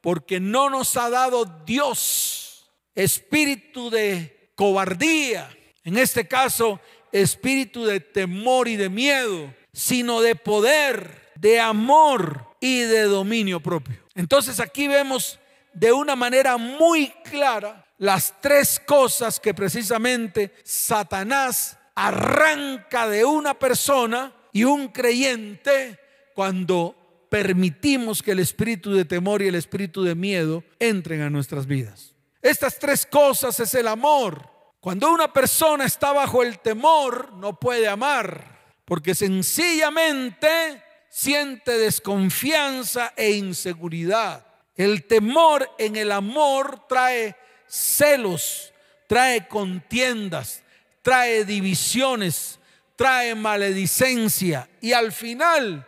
porque 0.00 0.38
no 0.38 0.70
nos 0.70 0.96
ha 0.96 1.10
dado 1.10 1.46
Dios 1.66 2.70
espíritu 2.94 3.90
de 3.90 4.52
cobardía, 4.54 5.50
en 5.82 5.98
este 5.98 6.28
caso 6.28 6.78
espíritu 7.10 7.84
de 7.86 7.98
temor 7.98 8.68
y 8.68 8.76
de 8.76 8.88
miedo, 8.88 9.52
sino 9.72 10.20
de 10.20 10.36
poder, 10.36 11.32
de 11.34 11.58
amor 11.58 12.54
y 12.60 12.82
de 12.82 13.02
dominio 13.02 13.58
propio. 13.58 13.96
Entonces 14.14 14.60
aquí 14.60 14.86
vemos 14.86 15.40
de 15.74 15.92
una 15.92 16.14
manera 16.14 16.56
muy 16.56 17.08
clara 17.28 17.85
las 17.98 18.40
tres 18.40 18.80
cosas 18.80 19.40
que 19.40 19.54
precisamente 19.54 20.52
Satanás 20.64 21.78
arranca 21.94 23.08
de 23.08 23.24
una 23.24 23.58
persona 23.58 24.32
y 24.52 24.64
un 24.64 24.88
creyente 24.88 25.98
cuando 26.34 27.26
permitimos 27.30 28.22
que 28.22 28.32
el 28.32 28.38
espíritu 28.38 28.92
de 28.92 29.04
temor 29.04 29.42
y 29.42 29.48
el 29.48 29.54
espíritu 29.54 30.02
de 30.02 30.14
miedo 30.14 30.62
entren 30.78 31.22
a 31.22 31.30
nuestras 31.30 31.66
vidas. 31.66 32.14
Estas 32.42 32.78
tres 32.78 33.06
cosas 33.06 33.58
es 33.60 33.74
el 33.74 33.88
amor. 33.88 34.50
Cuando 34.80 35.10
una 35.10 35.32
persona 35.32 35.84
está 35.84 36.12
bajo 36.12 36.42
el 36.42 36.60
temor, 36.60 37.32
no 37.32 37.58
puede 37.58 37.88
amar, 37.88 38.78
porque 38.84 39.14
sencillamente 39.14 40.82
siente 41.08 41.76
desconfianza 41.78 43.12
e 43.16 43.32
inseguridad. 43.32 44.46
El 44.76 45.06
temor 45.06 45.68
en 45.78 45.96
el 45.96 46.12
amor 46.12 46.86
trae 46.88 47.34
celos, 47.76 48.72
trae 49.06 49.46
contiendas, 49.46 50.62
trae 51.02 51.44
divisiones, 51.44 52.58
trae 52.96 53.34
maledicencia 53.34 54.68
y 54.80 54.92
al 54.92 55.12
final 55.12 55.86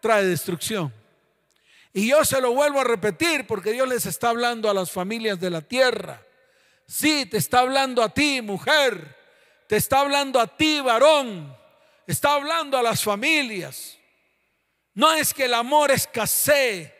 trae 0.00 0.24
destrucción. 0.24 0.92
Y 1.92 2.08
yo 2.08 2.24
se 2.24 2.40
lo 2.40 2.52
vuelvo 2.52 2.80
a 2.80 2.84
repetir 2.84 3.46
porque 3.46 3.72
Dios 3.72 3.88
les 3.88 4.06
está 4.06 4.30
hablando 4.30 4.68
a 4.70 4.74
las 4.74 4.90
familias 4.90 5.38
de 5.38 5.50
la 5.50 5.60
tierra. 5.60 6.22
Sí, 6.86 7.26
te 7.26 7.38
está 7.38 7.60
hablando 7.60 8.02
a 8.02 8.08
ti, 8.08 8.42
mujer. 8.42 9.16
Te 9.68 9.76
está 9.76 10.00
hablando 10.00 10.40
a 10.40 10.46
ti, 10.46 10.80
varón. 10.80 11.56
Está 12.06 12.34
hablando 12.34 12.76
a 12.76 12.82
las 12.82 13.02
familias. 13.02 13.96
No 14.92 15.12
es 15.12 15.32
que 15.32 15.46
el 15.46 15.54
amor 15.54 15.90
escasee, 15.90 16.92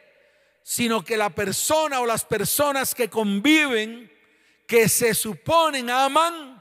sino 0.62 1.04
que 1.04 1.16
la 1.16 1.30
persona 1.30 2.00
o 2.00 2.06
las 2.06 2.24
personas 2.24 2.94
que 2.94 3.10
conviven 3.10 4.13
que 4.74 4.88
se 4.88 5.14
suponen 5.14 5.88
aman 5.88 6.60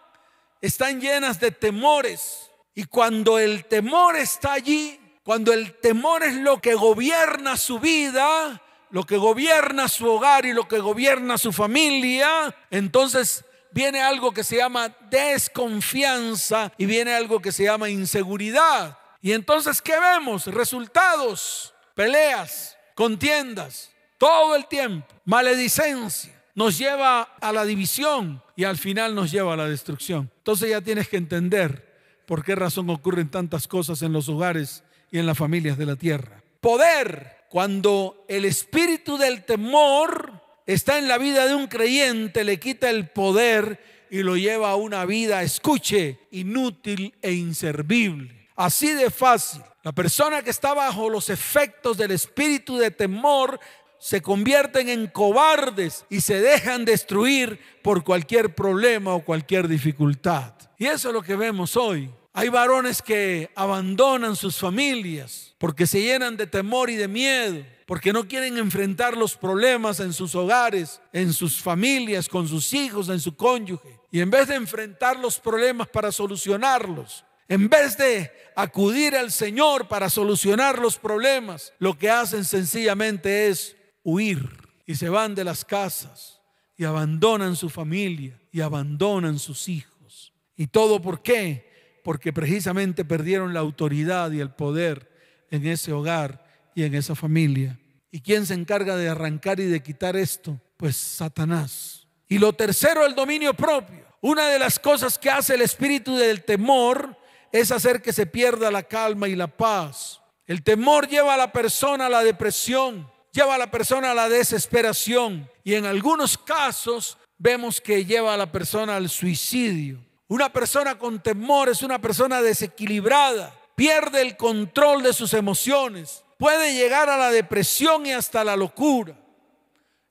están 0.61 1.01
llenas 1.01 1.39
de 1.39 1.49
temores. 1.49 2.51
Y 2.75 2.83
cuando 2.83 3.39
el 3.39 3.65
temor 3.65 4.15
está 4.15 4.53
allí, 4.53 4.99
cuando 5.23 5.51
el 5.51 5.73
temor 5.79 6.21
es 6.21 6.35
lo 6.35 6.61
que 6.61 6.75
gobierna 6.75 7.57
su 7.57 7.79
vida, 7.79 8.61
lo 8.91 9.03
que 9.03 9.17
gobierna 9.17 9.87
su 9.87 10.07
hogar 10.07 10.45
y 10.45 10.53
lo 10.53 10.67
que 10.67 10.77
gobierna 10.77 11.39
su 11.39 11.51
familia, 11.51 12.55
entonces 12.69 13.45
viene 13.71 13.99
algo 13.99 14.31
que 14.31 14.43
se 14.43 14.57
llama 14.57 14.95
desconfianza 15.09 16.71
y 16.77 16.85
viene 16.85 17.15
algo 17.15 17.41
que 17.41 17.51
se 17.51 17.63
llama 17.63 17.89
inseguridad. 17.89 18.95
Y 19.23 19.31
entonces, 19.31 19.81
¿qué 19.81 19.99
vemos? 19.99 20.45
Resultados, 20.45 21.73
peleas, 21.95 22.77
contiendas, 22.93 23.89
todo 24.19 24.55
el 24.55 24.67
tiempo, 24.67 25.07
maledicencia 25.25 26.32
nos 26.55 26.77
lleva 26.77 27.21
a 27.21 27.51
la 27.51 27.65
división 27.65 28.43
y 28.55 28.63
al 28.63 28.77
final 28.77 29.15
nos 29.15 29.31
lleva 29.31 29.53
a 29.53 29.57
la 29.57 29.67
destrucción. 29.67 30.29
Entonces 30.37 30.69
ya 30.69 30.81
tienes 30.81 31.07
que 31.07 31.17
entender 31.17 31.93
por 32.25 32.43
qué 32.43 32.55
razón 32.55 32.89
ocurren 32.89 33.29
tantas 33.29 33.67
cosas 33.67 34.01
en 34.01 34.13
los 34.13 34.29
hogares 34.29 34.83
y 35.11 35.19
en 35.19 35.25
las 35.25 35.37
familias 35.37 35.77
de 35.77 35.85
la 35.85 35.95
tierra. 35.95 36.43
Poder, 36.61 37.45
cuando 37.49 38.25
el 38.27 38.45
espíritu 38.45 39.17
del 39.17 39.43
temor 39.43 40.41
está 40.65 40.97
en 40.97 41.07
la 41.07 41.17
vida 41.17 41.47
de 41.47 41.55
un 41.55 41.67
creyente, 41.67 42.43
le 42.43 42.59
quita 42.59 42.89
el 42.89 43.09
poder 43.09 44.05
y 44.09 44.21
lo 44.21 44.37
lleva 44.37 44.71
a 44.71 44.75
una 44.75 45.05
vida, 45.05 45.43
escuche, 45.43 46.19
inútil 46.31 47.15
e 47.21 47.33
inservible. 47.33 48.47
Así 48.55 48.93
de 48.93 49.09
fácil. 49.09 49.61
La 49.81 49.91
persona 49.91 50.41
que 50.43 50.51
está 50.51 50.73
bajo 50.73 51.09
los 51.09 51.29
efectos 51.29 51.97
del 51.97 52.11
espíritu 52.11 52.77
de 52.77 52.91
temor 52.91 53.59
se 54.03 54.21
convierten 54.21 54.89
en 54.89 55.07
cobardes 55.07 56.05
y 56.09 56.19
se 56.19 56.41
dejan 56.41 56.83
destruir 56.83 57.57
por 57.81 58.03
cualquier 58.03 58.53
problema 58.53 59.13
o 59.13 59.23
cualquier 59.23 59.69
dificultad. 59.69 60.55
Y 60.77 60.87
eso 60.87 61.07
es 61.07 61.13
lo 61.13 61.21
que 61.21 61.37
vemos 61.37 61.77
hoy. 61.77 62.11
Hay 62.33 62.49
varones 62.49 63.01
que 63.01 63.49
abandonan 63.55 64.35
sus 64.35 64.57
familias 64.57 65.55
porque 65.57 65.87
se 65.87 66.01
llenan 66.01 66.35
de 66.35 66.47
temor 66.47 66.89
y 66.89 66.97
de 66.97 67.07
miedo, 67.07 67.65
porque 67.85 68.11
no 68.11 68.27
quieren 68.27 68.57
enfrentar 68.57 69.15
los 69.15 69.37
problemas 69.37 70.01
en 70.01 70.11
sus 70.11 70.35
hogares, 70.35 70.99
en 71.13 71.31
sus 71.31 71.61
familias, 71.61 72.27
con 72.27 72.45
sus 72.45 72.73
hijos, 72.73 73.07
en 73.07 73.21
su 73.21 73.37
cónyuge. 73.37 74.01
Y 74.11 74.19
en 74.19 74.29
vez 74.29 74.49
de 74.49 74.55
enfrentar 74.55 75.17
los 75.17 75.39
problemas 75.39 75.87
para 75.87 76.11
solucionarlos, 76.11 77.23
en 77.47 77.69
vez 77.69 77.97
de 77.97 78.29
acudir 78.53 79.15
al 79.15 79.31
Señor 79.31 79.87
para 79.87 80.09
solucionar 80.09 80.77
los 80.79 80.97
problemas, 80.97 81.71
lo 81.79 81.97
que 81.97 82.09
hacen 82.09 82.43
sencillamente 82.43 83.47
es 83.47 83.77
huir 84.03 84.49
y 84.85 84.95
se 84.95 85.09
van 85.09 85.35
de 85.35 85.43
las 85.43 85.65
casas 85.65 86.41
y 86.75 86.83
abandonan 86.83 87.55
su 87.55 87.69
familia 87.69 88.39
y 88.51 88.61
abandonan 88.61 89.39
sus 89.39 89.69
hijos. 89.69 90.33
¿Y 90.55 90.67
todo 90.67 91.01
por 91.01 91.21
qué? 91.21 91.99
Porque 92.03 92.33
precisamente 92.33 93.05
perdieron 93.05 93.53
la 93.53 93.61
autoridad 93.61 94.31
y 94.31 94.39
el 94.39 94.51
poder 94.51 95.11
en 95.49 95.65
ese 95.67 95.93
hogar 95.93 96.45
y 96.75 96.83
en 96.83 96.95
esa 96.95 97.15
familia. 97.15 97.79
¿Y 98.11 98.21
quién 98.21 98.45
se 98.45 98.53
encarga 98.53 98.95
de 98.95 99.09
arrancar 99.09 99.59
y 99.59 99.65
de 99.65 99.81
quitar 99.81 100.15
esto? 100.15 100.59
Pues 100.77 100.95
Satanás. 100.95 102.07
Y 102.27 102.37
lo 102.37 102.53
tercero, 102.53 103.05
el 103.05 103.15
dominio 103.15 103.53
propio. 103.53 104.05
Una 104.21 104.47
de 104.47 104.59
las 104.59 104.79
cosas 104.79 105.17
que 105.17 105.29
hace 105.29 105.55
el 105.55 105.61
espíritu 105.61 106.15
del 106.15 106.43
temor 106.43 107.17
es 107.51 107.71
hacer 107.71 108.01
que 108.01 108.13
se 108.13 108.25
pierda 108.25 108.71
la 108.71 108.83
calma 108.83 109.27
y 109.27 109.35
la 109.35 109.47
paz. 109.47 110.21
El 110.45 110.63
temor 110.63 111.07
lleva 111.07 111.35
a 111.35 111.37
la 111.37 111.51
persona 111.51 112.07
a 112.07 112.09
la 112.09 112.23
depresión, 112.23 113.09
lleva 113.33 113.55
a 113.55 113.57
la 113.57 113.69
persona 113.69 114.11
a 114.11 114.15
la 114.15 114.29
desesperación 114.29 115.49
y 115.63 115.73
en 115.73 115.85
algunos 115.85 116.37
casos 116.37 117.17
vemos 117.37 117.81
que 117.81 118.05
lleva 118.05 118.33
a 118.33 118.37
la 118.37 118.51
persona 118.51 118.95
al 118.95 119.09
suicidio. 119.09 119.99
Una 120.27 120.53
persona 120.53 120.97
con 120.97 121.21
temor 121.21 121.67
es 121.67 121.81
una 121.81 121.99
persona 121.99 122.41
desequilibrada, 122.41 123.53
pierde 123.75 124.21
el 124.21 124.37
control 124.37 125.03
de 125.03 125.13
sus 125.13 125.33
emociones, 125.33 126.23
puede 126.37 126.73
llegar 126.73 127.09
a 127.09 127.17
la 127.17 127.31
depresión 127.31 128.05
y 128.05 128.13
hasta 128.13 128.43
la 128.43 128.55
locura. 128.55 129.19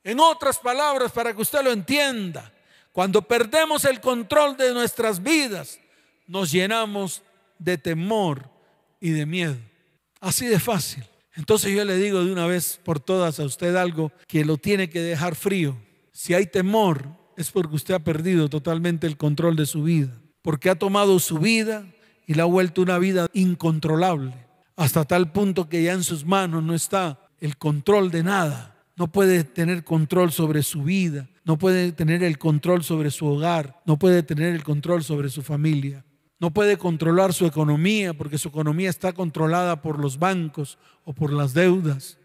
En 0.05 0.19
otras 0.21 0.59
palabras, 0.59 1.13
para 1.13 1.33
que 1.33 1.43
usted 1.43 1.63
lo 1.63 1.71
entienda, 1.71 2.53
cuando 2.93 3.23
perdemos 3.23 3.85
el 3.85 4.01
control 4.01 4.57
de 4.57 4.75
nuestras 4.75 5.23
vidas, 5.23 5.79
nos 6.27 6.51
llenamos 6.51 7.23
de 7.59 7.79
temor 7.79 8.51
y 9.01 9.11
de 9.11 9.27
miedo. 9.27 9.57
Así 10.21 10.47
de 10.47 10.61
fácil. 10.61 11.05
Entonces 11.35 11.75
yo 11.75 11.85
le 11.85 11.97
digo 11.97 12.25
de 12.25 12.33
una 12.33 12.47
vez 12.47 12.81
por 12.85 13.01
todas 13.01 13.41
a 13.41 13.45
usted 13.45 13.75
algo 13.77 14.13
que 14.27 14.45
lo 14.45 14.59
tiene 14.59 14.91
que 14.91 15.01
dejar 15.01 15.35
frío. 15.35 15.77
Si 16.13 16.35
hay 16.35 16.47
temor, 16.47 17.09
es 17.37 17.51
porque 17.51 17.77
usted 17.77 17.95
ha 17.95 17.99
perdido 18.05 18.49
totalmente 18.49 19.07
el 19.07 19.17
control 19.17 19.57
de 19.57 19.67
su 19.67 19.83
vida. 19.83 20.19
porque 20.43 20.71
ha 20.71 20.75
tomado 20.75 21.21
su 21.21 21.39
vida 21.39 21.87
y 22.27 22.35
la 22.35 22.43
ha 22.43 22.47
vuelto 22.47 22.83
una 22.83 22.99
vida 22.99 23.29
incontrolable, 23.33 24.35
hasta 24.77 25.05
tal 25.05 25.31
punto 25.33 25.69
que 25.69 25.83
ya 25.85 25.93
en 25.93 26.03
sus 26.03 26.25
manos 26.25 26.63
no 26.63 26.75
está 26.75 27.21
el 27.41 27.57
control 27.57 28.11
de 28.11 28.23
nada. 28.25 28.69
No 28.97 29.11
puede 29.11 29.43
tener 29.45 29.85
control 29.85 30.33
sobre 30.33 30.63
su 30.63 30.83
vida, 30.83 31.29
no 31.45 31.57
puede 31.59 31.93
tener 31.93 32.23
el 32.23 32.39
control 32.39 32.85
sobre 32.85 33.11
su 33.11 33.27
hogar, 33.27 33.81
no 33.87 33.99
puede 33.99 34.23
tener 34.23 34.53
el 34.53 34.63
control 34.63 35.03
sobre 35.03 35.31
su 35.31 35.43
familia. 35.43 36.05
No 36.43 36.51
puede 36.51 36.77
controlar 36.77 37.33
su 37.33 37.47
economía 37.47 38.15
porque 38.15 38.37
su 38.37 38.49
economía 38.49 38.91
está 38.91 39.13
controlada 39.13 39.81
por 39.81 40.01
los 40.01 40.19
bancos 40.19 40.77
o 41.05 41.13
por 41.13 41.33
las 41.33 41.55
deudas. 41.55 42.19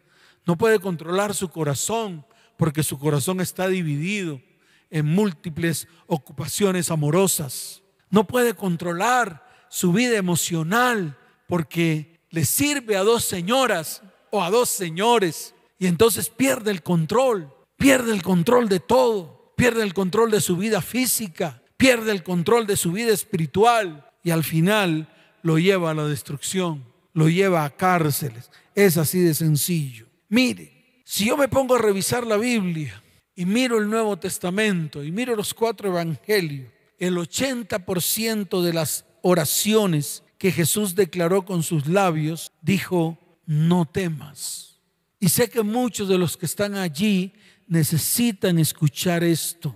No 0.44 0.58
puede 0.58 0.80
controlar 0.80 1.36
su 1.36 1.50
corazón 1.50 2.26
porque 2.58 2.82
su 2.82 2.98
corazón 2.98 3.42
está 3.42 3.68
dividido 3.68 4.42
en 4.90 5.06
múltiples 5.06 5.88
ocupaciones 6.08 6.90
amorosas. 6.90 7.84
No 8.10 8.26
puede 8.26 8.56
controlar 8.56 9.48
su 9.70 9.94
vida 9.94 10.18
emocional 10.18 11.16
porque 11.48 12.20
le 12.32 12.44
sirve 12.44 12.98
a 12.98 13.04
dos 13.04 13.24
señoras 13.24 14.02
o 14.32 14.42
a 14.42 14.50
dos 14.50 14.68
señores 14.70 15.54
y 15.78 15.86
entonces 15.86 16.32
pierde 16.32 16.72
el 16.72 16.82
control, 16.82 17.54
pierde 17.76 18.14
el 18.14 18.24
control 18.24 18.68
de 18.68 18.80
todo, 18.80 19.54
pierde 19.56 19.84
el 19.84 19.94
control 19.94 20.32
de 20.32 20.42
su 20.42 20.58
vida 20.58 20.82
física, 20.82 21.62
pierde 21.78 22.12
el 22.12 22.24
control 22.24 22.66
de 22.66 22.78
su 22.78 22.92
vida 22.92 23.14
espiritual 23.14 24.06
y 24.24 24.32
al 24.32 24.44
final 24.44 25.08
lo 25.42 25.58
lleva 25.58 25.92
a 25.92 25.94
la 25.94 26.06
destrucción, 26.06 26.84
lo 27.14 27.30
lleva 27.30 27.64
a 27.64 27.70
cárceles. 27.70 28.50
Es 28.76 28.98
así 28.98 29.20
de 29.20 29.34
sencillo. 29.34 30.08
Mire, 30.30 31.02
si 31.04 31.26
yo 31.26 31.38
me 31.38 31.48
pongo 31.48 31.76
a 31.76 31.80
revisar 31.80 32.26
la 32.28 32.38
Biblia 32.38 33.02
y 33.36 33.46
miro 33.46 33.78
el 33.78 33.90
Nuevo 33.90 34.18
Testamento 34.18 35.04
y 35.04 35.12
miro 35.12 35.36
los 35.36 35.54
cuatro 35.54 35.90
evangelios, 35.90 36.70
el 37.00 37.16
80% 37.16 38.62
de 38.62 38.74
las 38.74 39.06
oraciones 39.22 40.24
que 40.38 40.52
Jesús 40.52 40.96
declaró 40.96 41.46
con 41.46 41.64
sus 41.64 41.88
labios, 41.88 42.52
dijo, 42.62 43.18
no 43.46 43.86
temas. 43.86 44.80
Y 45.20 45.30
sé 45.30 45.50
que 45.50 45.64
muchos 45.64 46.08
de 46.08 46.18
los 46.18 46.38
que 46.38 46.46
están 46.46 46.76
allí 46.76 47.34
necesitan 47.68 48.60
escuchar 48.60 49.24
esto, 49.24 49.76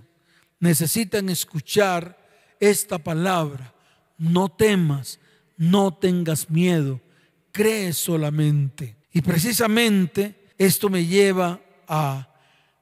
necesitan 0.60 1.28
escuchar 1.28 2.18
esta 2.60 2.98
palabra, 2.98 3.74
no 4.22 4.48
temas, 4.48 5.18
no 5.56 5.92
tengas 5.92 6.48
miedo, 6.48 7.00
cree 7.50 7.92
solamente. 7.92 8.96
Y 9.12 9.20
precisamente 9.20 10.46
esto 10.56 10.88
me 10.88 11.04
lleva 11.04 11.60
a 11.88 12.28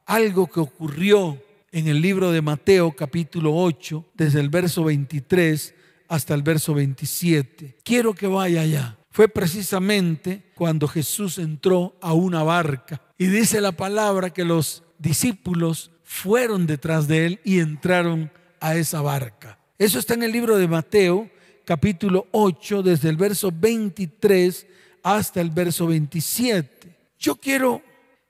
algo 0.04 0.49
que 0.49 0.61
ocurrió 0.61 1.42
en 1.73 1.88
el 1.88 2.02
libro 2.02 2.30
de 2.30 2.42
Mateo 2.42 2.92
capítulo 2.92 3.56
8, 3.56 4.11
desde 4.14 4.40
el 4.40 4.50
verso 4.50 4.85
23 4.85 5.75
hasta 6.09 6.35
el 6.35 6.42
verso 6.42 6.75
27. 6.75 7.78
Quiero 7.85 8.12
que 8.12 8.26
vaya 8.26 8.61
allá. 8.61 8.99
Fue 9.11 9.28
precisamente 9.28 10.50
cuando 10.54 10.88
Jesús 10.88 11.38
entró 11.38 11.97
a 12.02 12.12
una 12.12 12.42
barca 12.42 13.00
y 13.16 13.26
dice 13.26 13.61
la 13.62 13.73
palabra 13.73 14.30
que 14.30 14.44
los 14.44 14.82
discípulos 14.99 15.90
fueron 16.04 16.66
detrás 16.66 17.09
de 17.09 17.26
él 17.26 17.40
y 17.44 17.61
entraron 17.61 18.30
a 18.61 18.75
esa 18.76 19.00
barca. 19.00 19.59
Eso 19.80 19.99
está 19.99 20.12
en 20.12 20.22
el 20.22 20.30
libro 20.30 20.58
de 20.58 20.68
Mateo 20.68 21.30
capítulo 21.64 22.26
8, 22.32 22.82
desde 22.82 23.08
el 23.08 23.16
verso 23.16 23.50
23 23.50 24.66
hasta 25.02 25.40
el 25.40 25.49
verso 25.49 25.87
27. 25.87 26.94
Yo 27.18 27.37
quiero 27.37 27.80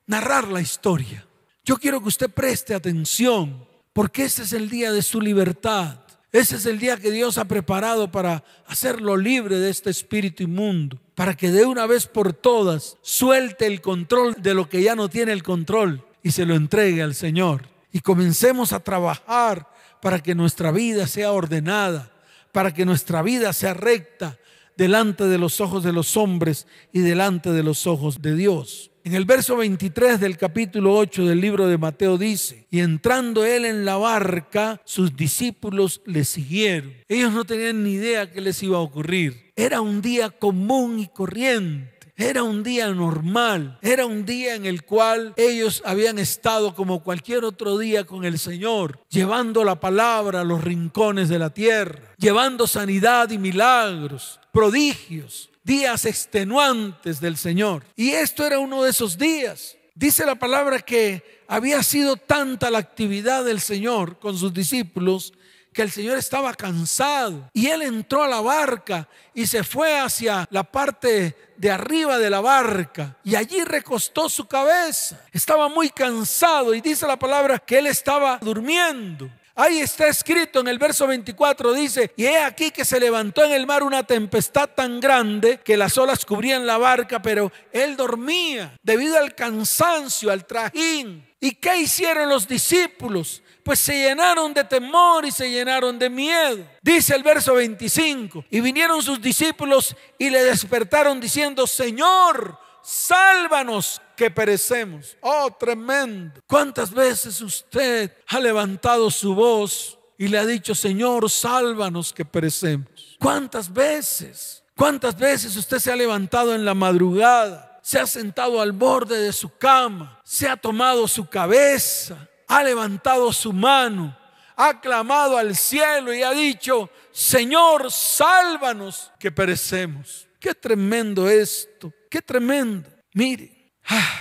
narrar 0.07 0.47
la 0.47 0.61
historia. 0.61 1.27
Yo 1.65 1.77
quiero 1.77 2.01
que 2.01 2.07
usted 2.07 2.31
preste 2.31 2.73
atención, 2.73 3.67
porque 3.93 4.27
ese 4.27 4.45
es 4.45 4.53
el 4.53 4.71
día 4.71 4.93
de 4.93 5.03
su 5.03 5.21
libertad. 5.21 5.99
Ese 6.31 6.55
es 6.55 6.67
el 6.67 6.79
día 6.79 6.97
que 6.99 7.11
Dios 7.11 7.37
ha 7.37 7.47
preparado 7.47 8.13
para 8.13 8.45
hacerlo 8.69 9.17
libre 9.17 9.59
de 9.59 9.71
este 9.71 9.91
espíritu 9.91 10.45
inmundo, 10.45 11.01
para 11.17 11.37
que 11.37 11.51
de 11.51 11.67
una 11.67 11.85
vez 11.87 12.07
por 12.07 12.33
todas 12.33 12.97
suelte 13.03 13.67
el 13.67 13.81
control 13.81 14.37
de 14.41 14.55
lo 14.55 14.69
que 14.69 14.85
ya 14.85 14.95
no 14.95 15.09
tiene 15.09 15.33
el 15.33 15.43
control 15.43 16.07
y 16.23 16.31
se 16.31 16.47
lo 16.47 16.55
entregue 16.55 17.03
al 17.03 17.17
Señor. 17.17 17.63
Y 17.91 18.03
comencemos 18.03 18.73
a 18.73 18.79
trabajar 18.79 19.67
para 20.01 20.21
que 20.21 20.35
nuestra 20.35 20.73
vida 20.73 21.07
sea 21.07 21.33
ordenada, 21.33 22.11
para 22.53 22.73
que 22.73 22.85
nuestra 22.85 23.23
vida 23.23 23.53
sea 23.53 23.75
recta 23.75 24.39
delante 24.77 25.25
de 25.25 25.39
los 25.39 25.61
ojos 25.61 25.85
de 25.85 25.93
los 25.93 26.17
hombres 26.17 26.67
y 26.93 27.01
delante 27.01 27.51
de 27.51 27.63
los 27.63 27.87
ojos 27.87 28.23
de 28.23 28.35
Dios. 28.35 28.91
En 29.03 29.15
el 29.15 29.25
verso 29.25 29.57
23 29.57 30.21
del 30.21 30.37
capítulo 30.37 30.95
8 30.95 31.25
del 31.25 31.41
libro 31.41 31.67
de 31.67 31.79
Mateo 31.79 32.19
dice, 32.19 32.67
y 32.71 32.81
entrando 32.81 33.47
él 33.47 33.65
en 33.65 33.87
la 33.87 33.97
barca, 33.97 34.81
sus 34.85 35.17
discípulos 35.17 36.03
le 36.05 36.25
siguieron. 36.25 36.93
Ellos 37.09 37.33
no 37.33 37.45
tenían 37.45 37.83
ni 37.83 37.93
idea 37.93 38.31
qué 38.31 38.43
les 38.43 38.63
iba 38.63 38.77
a 38.77 38.81
ocurrir. 38.81 39.53
Era 39.57 39.81
un 39.81 40.03
día 40.03 40.31
común 40.31 40.99
y 40.99 41.09
corriente. 41.09 42.00
Era 42.21 42.43
un 42.43 42.63
día 42.63 42.87
normal, 42.89 43.79
era 43.81 44.05
un 44.05 44.27
día 44.27 44.55
en 44.55 44.67
el 44.67 44.85
cual 44.85 45.33
ellos 45.39 45.83
habían 45.87 46.19
estado 46.19 46.75
como 46.75 47.03
cualquier 47.03 47.47
otro 47.47 47.79
día 47.79 48.05
con 48.05 48.27
el 48.27 48.39
Señor, 48.39 49.01
llevando 49.09 49.65
la 49.65 49.81
palabra 49.81 50.43
a 50.43 50.45
los 50.45 50.63
rincones 50.63 51.31
de 51.31 51.39
la 51.39 51.49
tierra, 51.49 52.15
llevando 52.19 52.67
sanidad 52.67 53.31
y 53.31 53.39
milagros, 53.39 54.39
prodigios, 54.53 55.49
días 55.65 56.05
extenuantes 56.05 57.23
del 57.23 57.39
Señor. 57.39 57.85
Y 57.97 58.11
esto 58.11 58.45
era 58.45 58.59
uno 58.59 58.83
de 58.83 58.91
esos 58.91 59.17
días. 59.17 59.79
Dice 59.95 60.27
la 60.27 60.35
palabra 60.35 60.81
que 60.81 61.41
había 61.49 61.83
sido 61.83 62.17
tanta 62.17 62.71
la 62.71 62.79
actividad 62.81 63.47
del 63.47 63.61
Señor 63.61 64.19
con 64.19 64.37
sus 64.37 64.53
discípulos 64.53 65.33
que 65.73 65.83
el 65.83 65.91
Señor 65.91 66.19
estaba 66.19 66.55
cansado 66.55 67.49
y 67.53 67.69
él 67.69 67.83
entró 67.83 68.23
a 68.23 68.29
la 68.29 68.41
barca 68.41 69.09
y 69.35 69.47
se 69.47 69.63
fue 69.63 69.99
hacia 69.99 70.47
la 70.51 70.65
parte 70.65 71.37
de 71.57 71.71
arriba 71.71 72.19
de 72.19 72.31
la 72.31 72.41
barca 72.41 73.17
y 73.23 73.37
allí 73.37 73.63
recostó 73.65 74.29
su 74.29 74.47
cabeza. 74.47 75.21
Estaba 75.33 75.69
muy 75.69 75.91
cansado 75.91 76.75
y 76.75 76.81
dice 76.81 77.07
la 77.07 77.19
palabra 77.19 77.59
que 77.59 77.79
él 77.79 77.87
estaba 77.87 78.39
durmiendo. 78.39 79.31
Ahí 79.63 79.81
está 79.81 80.09
escrito 80.09 80.61
en 80.61 80.69
el 80.69 80.79
verso 80.79 81.07
24, 81.07 81.75
dice, 81.75 82.15
y 82.17 82.25
he 82.25 82.39
aquí 82.39 82.71
que 82.71 82.83
se 82.83 82.99
levantó 82.99 83.45
en 83.45 83.53
el 83.53 83.67
mar 83.67 83.83
una 83.83 84.03
tempestad 84.05 84.71
tan 84.71 85.01
grande 85.01 85.61
que 85.63 85.77
las 85.77 85.99
olas 85.99 86.25
cubrían 86.25 86.67
la 86.67 86.79
barca, 86.79 87.21
pero 87.21 87.53
él 87.71 87.95
dormía 87.95 88.75
debido 88.83 89.19
al 89.19 89.35
cansancio, 89.35 90.31
al 90.31 90.47
trajín. 90.47 91.29
¿Y 91.39 91.51
qué 91.57 91.77
hicieron 91.77 92.31
los 92.31 92.49
discípulos? 92.49 93.43
Pues 93.63 93.81
se 93.81 93.93
llenaron 93.93 94.55
de 94.55 94.65
temor 94.65 95.27
y 95.27 95.31
se 95.31 95.51
llenaron 95.51 95.99
de 95.99 96.09
miedo. 96.09 96.67
Dice 96.81 97.15
el 97.15 97.23
verso 97.23 97.53
25, 97.53 98.47
y 98.49 98.63
vinieron 98.63 99.03
sus 99.03 99.21
discípulos 99.21 99.95
y 100.19 100.31
le 100.31 100.43
despertaron 100.43 101.21
diciendo, 101.21 101.67
Señor, 101.67 102.59
sálvanos 102.83 104.01
que 104.17 104.31
perecemos. 104.31 105.17
Oh, 105.21 105.51
tremendo. 105.59 106.41
¿Cuántas 106.47 106.91
veces 106.91 107.41
usted 107.41 108.13
ha 108.29 108.39
levantado 108.41 109.11
su 109.11 109.35
voz 109.35 109.99
y 110.19 110.29
le 110.29 110.39
ha 110.39 110.47
dicho, 110.47 110.75
Señor, 110.75 111.31
sálvanos 111.31 112.13
que 112.13 112.25
perecemos? 112.25 113.17
¿Cuántas 113.19 113.73
veces? 113.73 114.63
¿Cuántas 114.77 115.17
veces 115.17 115.57
usted 115.57 115.79
se 115.79 115.93
ha 115.93 115.97
levantado 115.97 116.55
en 116.55 116.65
la 116.65 116.75
madrugada? 116.75 117.79
Se 117.83 117.99
ha 117.99 118.07
sentado 118.07 118.61
al 118.61 118.73
borde 118.73 119.19
de 119.19 119.33
su 119.33 119.57
cama, 119.57 120.21
se 120.25 120.49
ha 120.49 120.57
tomado 120.57 121.09
su 121.09 121.27
cabeza, 121.27 122.29
ha 122.47 122.63
levantado 122.63 123.33
su 123.33 123.53
mano, 123.53 124.17
ha 124.57 124.81
clamado 124.81 125.39
al 125.39 125.57
cielo 125.57 126.13
y 126.13 126.23
ha 126.23 126.33
dicho, 126.33 126.91
Señor, 127.11 127.91
sálvanos 127.91 129.11
que 129.19 129.33
perecemos. 129.33 130.29
Qué 130.39 130.55
tremendo 130.55 131.29
esto, 131.29 131.93
qué 132.11 132.21
tremendo. 132.21 132.91
Mire, 133.15 133.73
ah, 133.87 134.21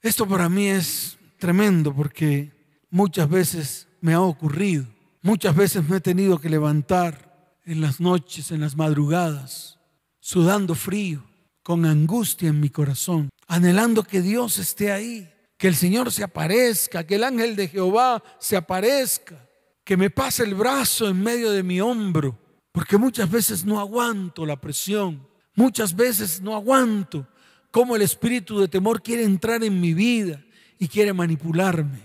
esto 0.00 0.26
para 0.26 0.48
mí 0.48 0.68
es 0.68 1.16
tremendo 1.38 1.94
porque 1.94 2.52
muchas 2.90 3.28
veces 3.28 3.86
me 4.00 4.14
ha 4.14 4.20
ocurrido, 4.20 4.86
muchas 5.22 5.54
veces 5.54 5.88
me 5.88 5.98
he 5.98 6.00
tenido 6.00 6.38
que 6.38 6.48
levantar 6.48 7.60
en 7.64 7.80
las 7.80 8.00
noches, 8.00 8.50
en 8.50 8.60
las 8.60 8.76
madrugadas, 8.76 9.78
sudando 10.18 10.74
frío, 10.74 11.24
con 11.62 11.84
angustia 11.84 12.48
en 12.48 12.60
mi 12.60 12.70
corazón, 12.70 13.28
anhelando 13.48 14.04
que 14.04 14.22
Dios 14.22 14.58
esté 14.58 14.92
ahí, 14.92 15.28
que 15.58 15.68
el 15.68 15.74
Señor 15.74 16.12
se 16.12 16.22
aparezca, 16.22 17.04
que 17.04 17.16
el 17.16 17.24
ángel 17.24 17.56
de 17.56 17.68
Jehová 17.68 18.22
se 18.38 18.56
aparezca, 18.56 19.48
que 19.84 19.96
me 19.96 20.10
pase 20.10 20.44
el 20.44 20.54
brazo 20.54 21.08
en 21.08 21.20
medio 21.20 21.50
de 21.50 21.62
mi 21.62 21.80
hombro, 21.80 22.38
porque 22.72 22.96
muchas 22.96 23.30
veces 23.30 23.64
no 23.64 23.80
aguanto 23.80 24.46
la 24.46 24.60
presión, 24.60 25.26
Muchas 25.56 25.96
veces 25.96 26.40
no 26.40 26.54
aguanto 26.54 27.26
cómo 27.70 27.96
el 27.96 28.02
espíritu 28.02 28.60
de 28.60 28.68
temor 28.68 29.02
quiere 29.02 29.24
entrar 29.24 29.64
en 29.64 29.80
mi 29.80 29.94
vida 29.94 30.44
y 30.78 30.86
quiere 30.86 31.12
manipularme. 31.12 32.00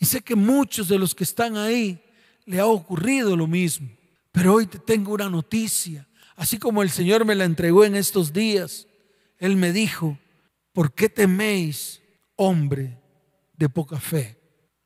Y 0.00 0.06
sé 0.06 0.22
que 0.22 0.34
muchos 0.34 0.88
de 0.88 0.98
los 0.98 1.14
que 1.14 1.24
están 1.24 1.56
ahí 1.56 2.02
le 2.46 2.60
ha 2.60 2.66
ocurrido 2.66 3.36
lo 3.36 3.46
mismo. 3.46 3.88
Pero 4.32 4.54
hoy 4.54 4.66
te 4.66 4.78
tengo 4.78 5.12
una 5.12 5.28
noticia. 5.28 6.08
Así 6.34 6.58
como 6.58 6.82
el 6.82 6.90
Señor 6.90 7.24
me 7.24 7.34
la 7.34 7.44
entregó 7.44 7.84
en 7.84 7.94
estos 7.94 8.32
días, 8.32 8.88
Él 9.38 9.56
me 9.56 9.70
dijo, 9.70 10.18
¿por 10.72 10.92
qué 10.92 11.08
teméis, 11.08 12.02
hombre 12.36 12.98
de 13.56 13.68
poca 13.68 14.00
fe? 14.00 14.38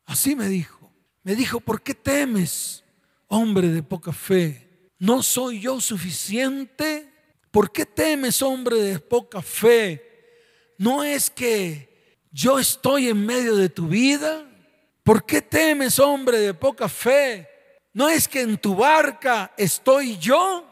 Así 0.04 0.36
me 0.36 0.48
dijo. 0.48 0.92
Me 1.22 1.36
dijo, 1.36 1.60
¿por 1.60 1.82
qué 1.82 1.94
temes, 1.94 2.84
hombre 3.28 3.68
de 3.68 3.82
poca 3.82 4.12
fe? 4.12 4.90
¿No 4.98 5.22
soy 5.22 5.60
yo 5.60 5.80
suficiente? 5.80 7.07
¿Por 7.50 7.72
qué 7.72 7.86
temes, 7.86 8.42
hombre 8.42 8.76
de 8.76 8.98
poca 8.98 9.40
fe? 9.42 10.04
¿No 10.78 11.02
es 11.02 11.30
que 11.30 11.88
yo 12.30 12.58
estoy 12.58 13.08
en 13.08 13.24
medio 13.24 13.56
de 13.56 13.68
tu 13.68 13.88
vida? 13.88 14.44
¿Por 15.02 15.24
qué 15.24 15.40
temes, 15.40 15.98
hombre 15.98 16.38
de 16.38 16.54
poca 16.54 16.88
fe? 16.88 17.48
¿No 17.94 18.08
es 18.08 18.28
que 18.28 18.42
en 18.42 18.58
tu 18.58 18.76
barca 18.76 19.52
estoy 19.56 20.18
yo? 20.18 20.64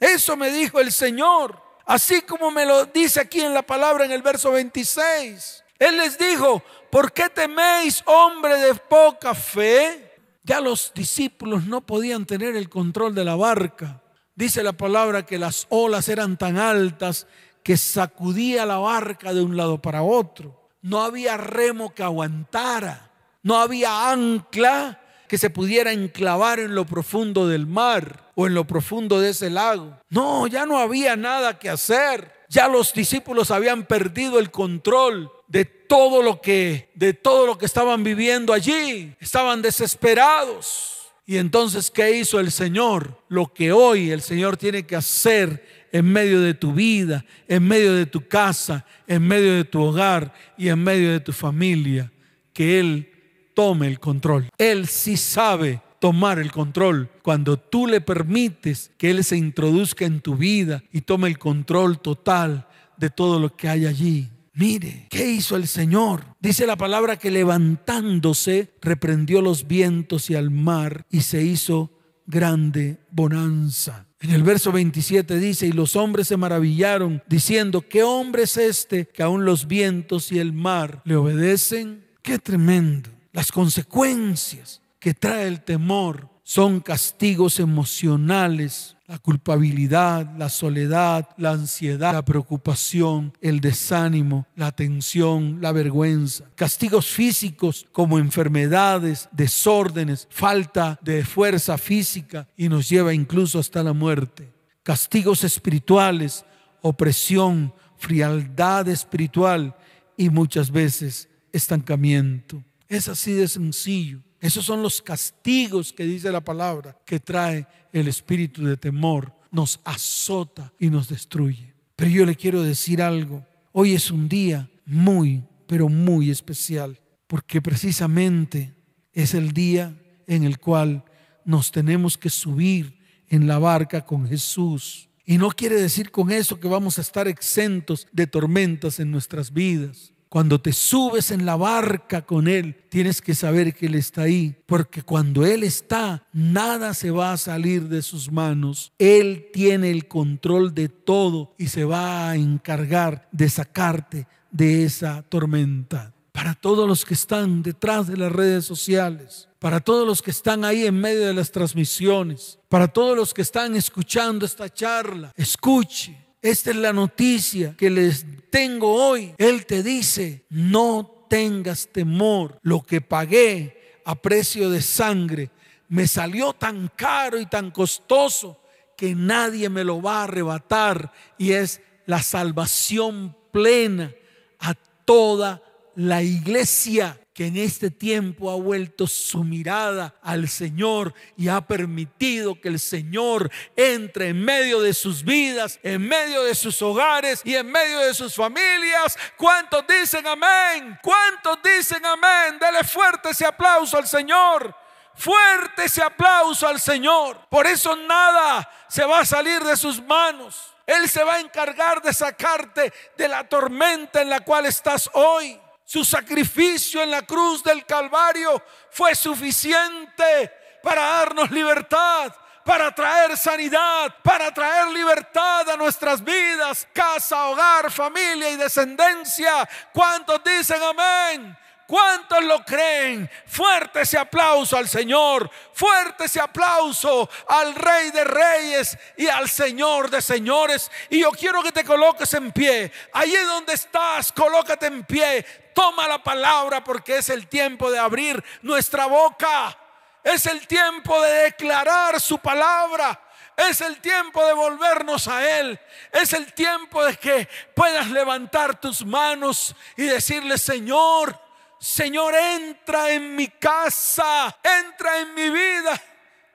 Eso 0.00 0.36
me 0.36 0.50
dijo 0.50 0.80
el 0.80 0.90
Señor, 0.90 1.60
así 1.86 2.22
como 2.22 2.50
me 2.50 2.66
lo 2.66 2.86
dice 2.86 3.20
aquí 3.20 3.40
en 3.40 3.54
la 3.54 3.62
palabra 3.62 4.04
en 4.04 4.12
el 4.12 4.22
verso 4.22 4.50
26. 4.52 5.64
Él 5.78 5.96
les 5.98 6.18
dijo, 6.18 6.62
¿por 6.90 7.12
qué 7.12 7.28
teméis, 7.28 8.02
hombre 8.06 8.56
de 8.58 8.74
poca 8.74 9.34
fe? 9.34 10.12
Ya 10.42 10.60
los 10.60 10.92
discípulos 10.94 11.64
no 11.64 11.80
podían 11.80 12.26
tener 12.26 12.56
el 12.56 12.68
control 12.68 13.14
de 13.14 13.24
la 13.24 13.36
barca. 13.36 14.02
Dice 14.34 14.62
la 14.62 14.72
palabra 14.72 15.24
que 15.24 15.38
las 15.38 15.66
olas 15.68 16.08
eran 16.08 16.36
tan 16.36 16.58
altas 16.58 17.26
que 17.62 17.76
sacudía 17.76 18.66
la 18.66 18.78
barca 18.78 19.32
de 19.32 19.42
un 19.42 19.56
lado 19.56 19.80
para 19.80 20.02
otro. 20.02 20.70
No 20.82 21.02
había 21.02 21.36
remo 21.36 21.94
que 21.94 22.02
aguantara. 22.02 23.10
No 23.42 23.56
había 23.56 24.10
ancla 24.10 25.00
que 25.28 25.38
se 25.38 25.50
pudiera 25.50 25.92
enclavar 25.92 26.58
en 26.58 26.74
lo 26.74 26.84
profundo 26.84 27.48
del 27.48 27.66
mar 27.66 28.30
o 28.34 28.46
en 28.46 28.54
lo 28.54 28.66
profundo 28.66 29.20
de 29.20 29.30
ese 29.30 29.50
lago. 29.50 29.98
No, 30.10 30.46
ya 30.46 30.66
no 30.66 30.78
había 30.78 31.16
nada 31.16 31.58
que 31.58 31.70
hacer. 31.70 32.32
Ya 32.48 32.68
los 32.68 32.92
discípulos 32.92 33.50
habían 33.50 33.84
perdido 33.84 34.38
el 34.38 34.50
control 34.50 35.30
de 35.48 35.64
todo 35.64 36.22
lo 36.22 36.40
que 36.40 36.90
de 36.94 37.14
todo 37.14 37.46
lo 37.46 37.58
que 37.58 37.66
estaban 37.66 38.04
viviendo 38.04 38.52
allí. 38.52 39.14
Estaban 39.20 39.62
desesperados. 39.62 40.93
Y 41.26 41.38
entonces, 41.38 41.90
¿qué 41.90 42.18
hizo 42.18 42.38
el 42.38 42.50
Señor? 42.50 43.22
Lo 43.28 43.52
que 43.52 43.72
hoy 43.72 44.10
el 44.10 44.20
Señor 44.20 44.56
tiene 44.56 44.84
que 44.84 44.96
hacer 44.96 45.64
en 45.90 46.06
medio 46.06 46.40
de 46.40 46.52
tu 46.52 46.74
vida, 46.74 47.24
en 47.48 47.66
medio 47.66 47.94
de 47.94 48.04
tu 48.04 48.28
casa, 48.28 48.84
en 49.06 49.26
medio 49.26 49.54
de 49.54 49.64
tu 49.64 49.80
hogar 49.80 50.34
y 50.58 50.68
en 50.68 50.82
medio 50.82 51.10
de 51.10 51.20
tu 51.20 51.32
familia. 51.32 52.12
Que 52.52 52.78
Él 52.78 53.10
tome 53.54 53.86
el 53.86 54.00
control. 54.00 54.48
Él 54.58 54.86
sí 54.86 55.16
sabe 55.16 55.80
tomar 55.98 56.38
el 56.38 56.52
control. 56.52 57.08
Cuando 57.22 57.56
tú 57.56 57.86
le 57.86 58.02
permites 58.02 58.90
que 58.98 59.10
Él 59.10 59.24
se 59.24 59.38
introduzca 59.38 60.04
en 60.04 60.20
tu 60.20 60.36
vida 60.36 60.82
y 60.92 61.00
tome 61.00 61.28
el 61.28 61.38
control 61.38 62.00
total 62.00 62.66
de 62.98 63.08
todo 63.08 63.40
lo 63.40 63.56
que 63.56 63.68
hay 63.68 63.86
allí. 63.86 64.28
Mire, 64.54 65.08
¿qué 65.10 65.32
hizo 65.32 65.56
el 65.56 65.66
Señor? 65.66 66.24
Dice 66.38 66.66
la 66.66 66.76
palabra 66.76 67.16
que 67.16 67.30
levantándose 67.30 68.72
reprendió 68.80 69.42
los 69.42 69.66
vientos 69.66 70.30
y 70.30 70.36
al 70.36 70.50
mar 70.50 71.06
y 71.10 71.22
se 71.22 71.42
hizo 71.42 71.90
grande 72.26 72.98
bonanza. 73.10 74.06
En 74.20 74.30
el 74.30 74.44
verso 74.44 74.70
27 74.70 75.38
dice, 75.38 75.66
y 75.66 75.72
los 75.72 75.96
hombres 75.96 76.28
se 76.28 76.36
maravillaron 76.36 77.22
diciendo, 77.26 77.82
¿qué 77.82 78.04
hombre 78.04 78.44
es 78.44 78.56
este 78.56 79.06
que 79.06 79.22
aún 79.22 79.44
los 79.44 79.66
vientos 79.66 80.30
y 80.30 80.38
el 80.38 80.52
mar 80.52 81.02
le 81.04 81.16
obedecen? 81.16 82.04
Qué 82.22 82.38
tremendo. 82.38 83.10
Las 83.32 83.50
consecuencias 83.50 84.80
que 85.00 85.14
trae 85.14 85.48
el 85.48 85.62
temor 85.62 86.30
son 86.44 86.78
castigos 86.78 87.58
emocionales 87.58 88.94
la 89.06 89.18
culpabilidad, 89.18 90.34
la 90.38 90.48
soledad, 90.48 91.28
la 91.36 91.50
ansiedad, 91.50 92.14
la 92.14 92.24
preocupación, 92.24 93.36
el 93.42 93.60
desánimo, 93.60 94.46
la 94.56 94.72
tensión, 94.72 95.58
la 95.60 95.72
vergüenza. 95.72 96.44
Castigos 96.54 97.06
físicos 97.06 97.86
como 97.92 98.18
enfermedades, 98.18 99.28
desórdenes, 99.30 100.26
falta 100.30 100.98
de 101.02 101.22
fuerza 101.24 101.76
física 101.76 102.48
y 102.56 102.68
nos 102.68 102.88
lleva 102.88 103.12
incluso 103.12 103.58
hasta 103.58 103.82
la 103.82 103.92
muerte. 103.92 104.50
Castigos 104.82 105.44
espirituales, 105.44 106.44
opresión, 106.80 107.74
frialdad 107.98 108.88
espiritual 108.88 109.76
y 110.16 110.30
muchas 110.30 110.70
veces 110.70 111.28
estancamiento. 111.52 112.62
Es 112.88 113.08
así 113.08 113.32
de 113.32 113.48
sencillo. 113.48 114.20
Esos 114.44 114.66
son 114.66 114.82
los 114.82 115.00
castigos 115.00 115.90
que 115.90 116.04
dice 116.04 116.30
la 116.30 116.44
palabra 116.44 116.94
que 117.06 117.18
trae 117.18 117.66
el 117.94 118.08
espíritu 118.08 118.62
de 118.62 118.76
temor, 118.76 119.32
nos 119.50 119.80
azota 119.84 120.70
y 120.78 120.90
nos 120.90 121.08
destruye. 121.08 121.72
Pero 121.96 122.10
yo 122.10 122.26
le 122.26 122.36
quiero 122.36 122.62
decir 122.62 123.00
algo. 123.00 123.42
Hoy 123.72 123.94
es 123.94 124.10
un 124.10 124.28
día 124.28 124.68
muy, 124.84 125.42
pero 125.66 125.88
muy 125.88 126.28
especial, 126.28 127.00
porque 127.26 127.62
precisamente 127.62 128.74
es 129.14 129.32
el 129.32 129.52
día 129.52 129.98
en 130.26 130.44
el 130.44 130.58
cual 130.58 131.06
nos 131.46 131.72
tenemos 131.72 132.18
que 132.18 132.28
subir 132.28 132.98
en 133.30 133.46
la 133.46 133.58
barca 133.58 134.04
con 134.04 134.28
Jesús. 134.28 135.08
Y 135.24 135.38
no 135.38 135.48
quiere 135.52 135.80
decir 135.80 136.10
con 136.10 136.30
eso 136.30 136.60
que 136.60 136.68
vamos 136.68 136.98
a 136.98 137.00
estar 137.00 137.28
exentos 137.28 138.06
de 138.12 138.26
tormentas 138.26 139.00
en 139.00 139.10
nuestras 139.10 139.50
vidas. 139.50 140.12
Cuando 140.34 140.60
te 140.60 140.72
subes 140.72 141.30
en 141.30 141.46
la 141.46 141.54
barca 141.54 142.22
con 142.22 142.48
Él, 142.48 142.74
tienes 142.88 143.22
que 143.22 143.36
saber 143.36 143.72
que 143.72 143.86
Él 143.86 143.94
está 143.94 144.22
ahí, 144.22 144.52
porque 144.66 145.02
cuando 145.02 145.46
Él 145.46 145.62
está, 145.62 146.26
nada 146.32 146.92
se 146.92 147.12
va 147.12 147.30
a 147.30 147.36
salir 147.36 147.88
de 147.88 148.02
sus 148.02 148.32
manos. 148.32 148.92
Él 148.98 149.50
tiene 149.52 149.92
el 149.92 150.08
control 150.08 150.74
de 150.74 150.88
todo 150.88 151.54
y 151.56 151.68
se 151.68 151.84
va 151.84 152.30
a 152.30 152.34
encargar 152.34 153.28
de 153.30 153.48
sacarte 153.48 154.26
de 154.50 154.82
esa 154.82 155.22
tormenta. 155.22 156.12
Para 156.32 156.54
todos 156.54 156.88
los 156.88 157.04
que 157.04 157.14
están 157.14 157.62
detrás 157.62 158.08
de 158.08 158.16
las 158.16 158.32
redes 158.32 158.64
sociales, 158.64 159.48
para 159.60 159.78
todos 159.78 160.04
los 160.04 160.20
que 160.20 160.32
están 160.32 160.64
ahí 160.64 160.84
en 160.84 161.00
medio 161.00 161.28
de 161.28 161.34
las 161.34 161.52
transmisiones, 161.52 162.58
para 162.68 162.88
todos 162.88 163.16
los 163.16 163.32
que 163.32 163.42
están 163.42 163.76
escuchando 163.76 164.44
esta 164.44 164.68
charla, 164.68 165.32
escuche 165.36 166.23
esta 166.44 166.72
es 166.72 166.76
la 166.76 166.92
noticia 166.92 167.74
que 167.74 167.88
les 167.88 168.26
tengo 168.50 168.92
hoy. 168.92 169.34
Él 169.38 169.64
te 169.64 169.82
dice, 169.82 170.44
no 170.50 171.26
tengas 171.30 171.88
temor. 171.90 172.58
Lo 172.60 172.82
que 172.82 173.00
pagué 173.00 173.98
a 174.04 174.14
precio 174.14 174.68
de 174.68 174.82
sangre 174.82 175.50
me 175.88 176.06
salió 176.06 176.52
tan 176.52 176.90
caro 176.94 177.40
y 177.40 177.46
tan 177.46 177.70
costoso 177.70 178.60
que 178.94 179.14
nadie 179.14 179.70
me 179.70 179.84
lo 179.84 180.02
va 180.02 180.18
a 180.18 180.24
arrebatar. 180.24 181.12
Y 181.38 181.52
es 181.52 181.80
la 182.04 182.22
salvación 182.22 183.34
plena 183.50 184.12
a 184.58 184.74
toda 185.06 185.62
la 185.94 186.22
iglesia 186.22 187.18
que 187.34 187.48
en 187.48 187.56
este 187.56 187.90
tiempo 187.90 188.48
ha 188.48 188.54
vuelto 188.54 189.08
su 189.08 189.42
mirada 189.42 190.14
al 190.22 190.48
Señor 190.48 191.12
y 191.36 191.48
ha 191.48 191.60
permitido 191.62 192.60
que 192.60 192.68
el 192.68 192.78
Señor 192.78 193.50
entre 193.74 194.28
en 194.28 194.44
medio 194.44 194.80
de 194.80 194.94
sus 194.94 195.24
vidas, 195.24 195.80
en 195.82 196.06
medio 196.06 196.44
de 196.44 196.54
sus 196.54 196.80
hogares 196.80 197.40
y 197.44 197.56
en 197.56 197.66
medio 197.66 197.98
de 197.98 198.14
sus 198.14 198.36
familias. 198.36 199.18
¿Cuántos 199.36 199.84
dicen 199.84 200.24
amén? 200.28 200.96
¿Cuántos 201.02 201.58
dicen 201.60 202.06
amén? 202.06 202.56
Dele 202.60 202.84
fuerte 202.84 203.30
ese 203.30 203.44
aplauso 203.44 203.98
al 203.98 204.06
Señor. 204.06 204.72
Fuerte 205.16 205.86
ese 205.86 206.02
aplauso 206.02 206.68
al 206.68 206.80
Señor. 206.80 207.48
Por 207.50 207.66
eso 207.66 207.96
nada 207.96 208.70
se 208.88 209.04
va 209.04 209.20
a 209.20 209.26
salir 209.26 209.60
de 209.64 209.76
sus 209.76 210.00
manos. 210.00 210.72
Él 210.86 211.08
se 211.08 211.24
va 211.24 211.34
a 211.34 211.40
encargar 211.40 212.00
de 212.00 212.12
sacarte 212.12 212.92
de 213.16 213.28
la 213.28 213.42
tormenta 213.48 214.22
en 214.22 214.30
la 214.30 214.40
cual 214.40 214.66
estás 214.66 215.10
hoy. 215.14 215.60
Su 215.84 216.04
sacrificio 216.04 217.02
en 217.02 217.10
la 217.10 217.22
cruz 217.22 217.62
del 217.62 217.84
Calvario 217.84 218.62
fue 218.90 219.14
suficiente 219.14 220.50
para 220.82 221.02
darnos 221.02 221.50
libertad, 221.50 222.34
para 222.64 222.94
traer 222.94 223.36
sanidad, 223.36 224.14
para 224.22 224.52
traer 224.52 224.88
libertad 224.88 225.68
a 225.68 225.76
nuestras 225.76 226.24
vidas, 226.24 226.88
casa, 226.92 227.48
hogar, 227.48 227.90
familia 227.90 228.50
y 228.50 228.56
descendencia. 228.56 229.68
¿Cuántos 229.92 230.42
dicen 230.42 230.82
amén? 230.82 231.56
¿Cuántos 231.86 232.42
lo 232.44 232.64
creen? 232.64 233.30
Fuerte 233.46 234.00
ese 234.00 234.16
aplauso 234.16 234.76
al 234.76 234.88
Señor, 234.88 235.50
fuerte 235.74 236.24
ese 236.24 236.40
aplauso 236.40 237.28
al 237.46 237.74
Rey 237.74 238.10
de 238.10 238.24
Reyes 238.24 238.96
y 239.18 239.28
al 239.28 239.50
Señor 239.50 240.08
de 240.08 240.22
Señores. 240.22 240.90
Y 241.10 241.20
yo 241.20 241.30
quiero 241.32 241.62
que 241.62 241.72
te 241.72 241.84
coloques 241.84 242.32
en 242.34 242.52
pie. 242.52 242.90
Allí 243.12 243.36
donde 243.36 243.74
estás, 243.74 244.32
colócate 244.32 244.86
en 244.86 245.04
pie. 245.04 245.44
Toma 245.74 246.08
la 246.08 246.22
palabra 246.22 246.82
porque 246.82 247.18
es 247.18 247.28
el 247.28 247.48
tiempo 247.48 247.90
de 247.90 247.98
abrir 247.98 248.42
nuestra 248.62 249.04
boca. 249.04 249.76
Es 250.22 250.46
el 250.46 250.66
tiempo 250.66 251.20
de 251.20 251.32
declarar 251.44 252.18
su 252.18 252.38
palabra. 252.38 253.20
Es 253.56 253.82
el 253.82 254.00
tiempo 254.00 254.44
de 254.46 254.54
volvernos 254.54 255.28
a 255.28 255.58
Él. 255.60 255.78
Es 256.10 256.32
el 256.32 256.52
tiempo 256.54 257.04
de 257.04 257.16
que 257.16 257.46
puedas 257.74 258.08
levantar 258.08 258.80
tus 258.80 259.04
manos 259.04 259.76
y 259.96 260.04
decirle, 260.04 260.56
Señor, 260.56 261.43
Señor, 261.84 262.34
entra 262.34 263.10
en 263.10 263.36
mi 263.36 263.46
casa, 263.48 264.56
entra 264.62 265.18
en 265.18 265.34
mi 265.34 265.50
vida, 265.50 266.00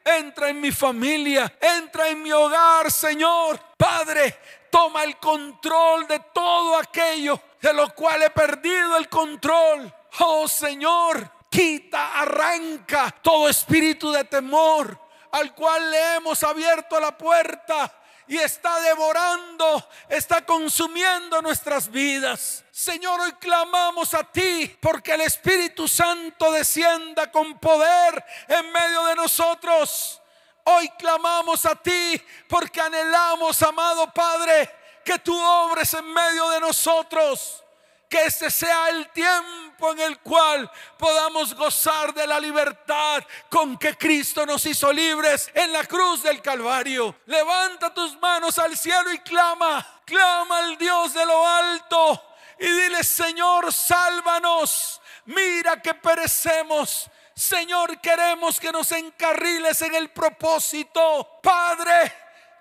entra 0.04 0.50
en 0.50 0.60
mi 0.60 0.72
familia, 0.72 1.54
entra 1.62 2.10
en 2.10 2.24
mi 2.24 2.32
hogar, 2.32 2.92
Señor. 2.92 3.60
Padre, 3.78 4.40
toma 4.72 5.04
el 5.04 5.18
control 5.18 6.08
de 6.08 6.20
todo 6.34 6.78
aquello 6.78 7.40
de 7.62 7.72
lo 7.74 7.94
cual 7.94 8.24
he 8.24 8.32
perdido 8.32 8.98
el 8.98 9.08
control. 9.08 9.94
Oh 10.18 10.48
Señor, 10.48 11.32
quita, 11.48 12.20
arranca 12.20 13.16
todo 13.22 13.48
espíritu 13.50 14.12
de 14.12 14.24
temor. 14.24 15.00
al 15.32 15.54
cual 15.54 15.92
le 15.92 16.16
hemos 16.16 16.42
abierto 16.42 17.00
la 17.00 17.16
puerta 17.16 17.99
y 18.30 18.38
está 18.38 18.80
devorando, 18.82 19.90
está 20.08 20.46
consumiendo 20.46 21.42
nuestras 21.42 21.90
vidas. 21.90 22.64
Señor, 22.72 23.20
hoy 23.20 23.34
clamamos 23.34 24.14
a 24.14 24.24
ti 24.24 24.78
porque 24.80 25.14
el 25.14 25.22
Espíritu 25.22 25.88
Santo 25.88 26.52
descienda 26.52 27.32
con 27.32 27.58
poder 27.58 28.24
en 28.48 28.72
medio 28.72 29.06
de 29.06 29.16
nosotros. 29.16 30.22
Hoy 30.64 30.88
clamamos 30.90 31.66
a 31.66 31.76
ti 31.76 32.22
porque 32.48 32.80
anhelamos, 32.80 33.60
amado 33.64 34.14
Padre, 34.14 34.70
que 35.04 35.18
tú 35.18 35.36
obres 35.36 35.92
en 35.96 36.06
medio 36.14 36.50
de 36.52 36.60
nosotros 36.60 37.64
que 38.10 38.26
este 38.26 38.50
sea 38.50 38.90
el 38.90 39.08
tiempo 39.10 39.92
en 39.92 40.00
el 40.00 40.20
cual 40.20 40.70
podamos 40.98 41.54
gozar 41.54 42.14
de 42.14 42.26
la 42.26 42.40
libertad 42.40 43.24
con 43.50 43.78
que 43.78 43.96
Cristo 43.96 44.46
nos 44.46 44.66
hizo 44.66 44.92
libres 44.92 45.52
en 45.54 45.72
la 45.72 45.86
cruz 45.86 46.24
del 46.24 46.42
Calvario. 46.42 47.16
Levanta 47.28 47.94
tus 47.94 48.20
manos 48.20 48.58
al 48.58 48.76
cielo 48.76 49.12
y 49.14 49.20
clama, 49.20 50.02
clama 50.06 50.58
al 50.58 50.78
Dios 50.78 51.14
de 51.14 51.26
lo 51.26 51.48
alto 51.48 52.26
y 52.60 52.68
dile, 52.68 53.04
Señor, 53.04 53.74
sálvanos. 53.74 55.02
Mira 55.26 55.82
que 55.82 55.94
perecemos. 55.94 57.10
Señor, 57.34 58.02
queremos 58.02 58.60
que 58.60 58.72
nos 58.72 58.92
encarriles 58.92 59.82
en 59.82 59.96
el 59.96 60.10
propósito. 60.10 61.40
Padre, 61.42 62.14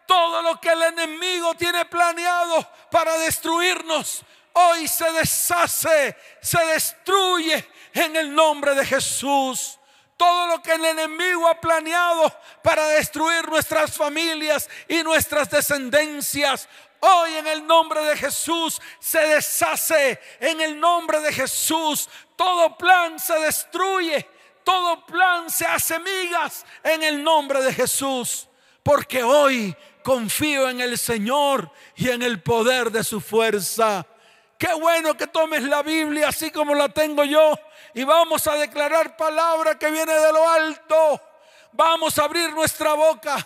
todo 0.06 0.40
lo 0.40 0.61
que 0.61 0.70
el 0.70 0.82
enemigo 0.82 1.54
tiene 1.56 1.84
planeado 1.87 2.64
para 2.90 3.18
destruirnos, 3.18 4.22
hoy 4.58 4.88
se 4.88 5.10
deshace, 5.12 6.16
se 6.40 6.64
destruye 6.66 7.68
en 7.94 8.16
el 8.16 8.34
nombre 8.34 8.74
de 8.74 8.84
Jesús. 8.84 9.78
Todo 10.16 10.48
lo 10.48 10.62
que 10.62 10.72
el 10.72 10.84
enemigo 10.84 11.46
ha 11.46 11.60
planeado 11.60 12.32
para 12.62 12.88
destruir 12.88 13.48
nuestras 13.48 13.96
familias 13.96 14.68
y 14.88 15.02
nuestras 15.04 15.48
descendencias, 15.48 16.68
hoy 16.98 17.34
en 17.34 17.46
el 17.46 17.64
nombre 17.64 18.02
de 18.02 18.16
Jesús 18.16 18.80
se 18.98 19.20
deshace. 19.20 20.20
En 20.40 20.60
el 20.60 20.78
nombre 20.78 21.20
de 21.20 21.32
Jesús, 21.32 22.08
todo 22.34 22.76
plan 22.76 23.18
se 23.18 23.38
destruye. 23.38 24.28
Todo 24.64 25.06
plan 25.06 25.48
se 25.48 25.64
hace 25.64 25.98
migas 26.00 26.66
en 26.82 27.02
el 27.04 27.22
nombre 27.22 27.62
de 27.62 27.72
Jesús. 27.72 28.48
Porque 28.82 29.22
hoy 29.22 29.74
confío 30.02 30.68
en 30.68 30.80
el 30.80 30.98
Señor 30.98 31.70
y 31.94 32.10
en 32.10 32.22
el 32.22 32.42
poder 32.42 32.90
de 32.90 33.04
su 33.04 33.20
fuerza. 33.20 34.04
Qué 34.58 34.74
bueno 34.74 35.16
que 35.16 35.28
tomes 35.28 35.62
la 35.62 35.82
Biblia 35.84 36.28
así 36.28 36.50
como 36.50 36.74
la 36.74 36.88
tengo 36.88 37.24
yo 37.24 37.56
y 37.94 38.02
vamos 38.02 38.44
a 38.48 38.56
declarar 38.56 39.16
palabra 39.16 39.78
que 39.78 39.88
viene 39.88 40.12
de 40.12 40.32
lo 40.32 40.48
alto. 40.48 41.22
Vamos 41.72 42.18
a 42.18 42.24
abrir 42.24 42.52
nuestra 42.52 42.94
boca 42.94 43.36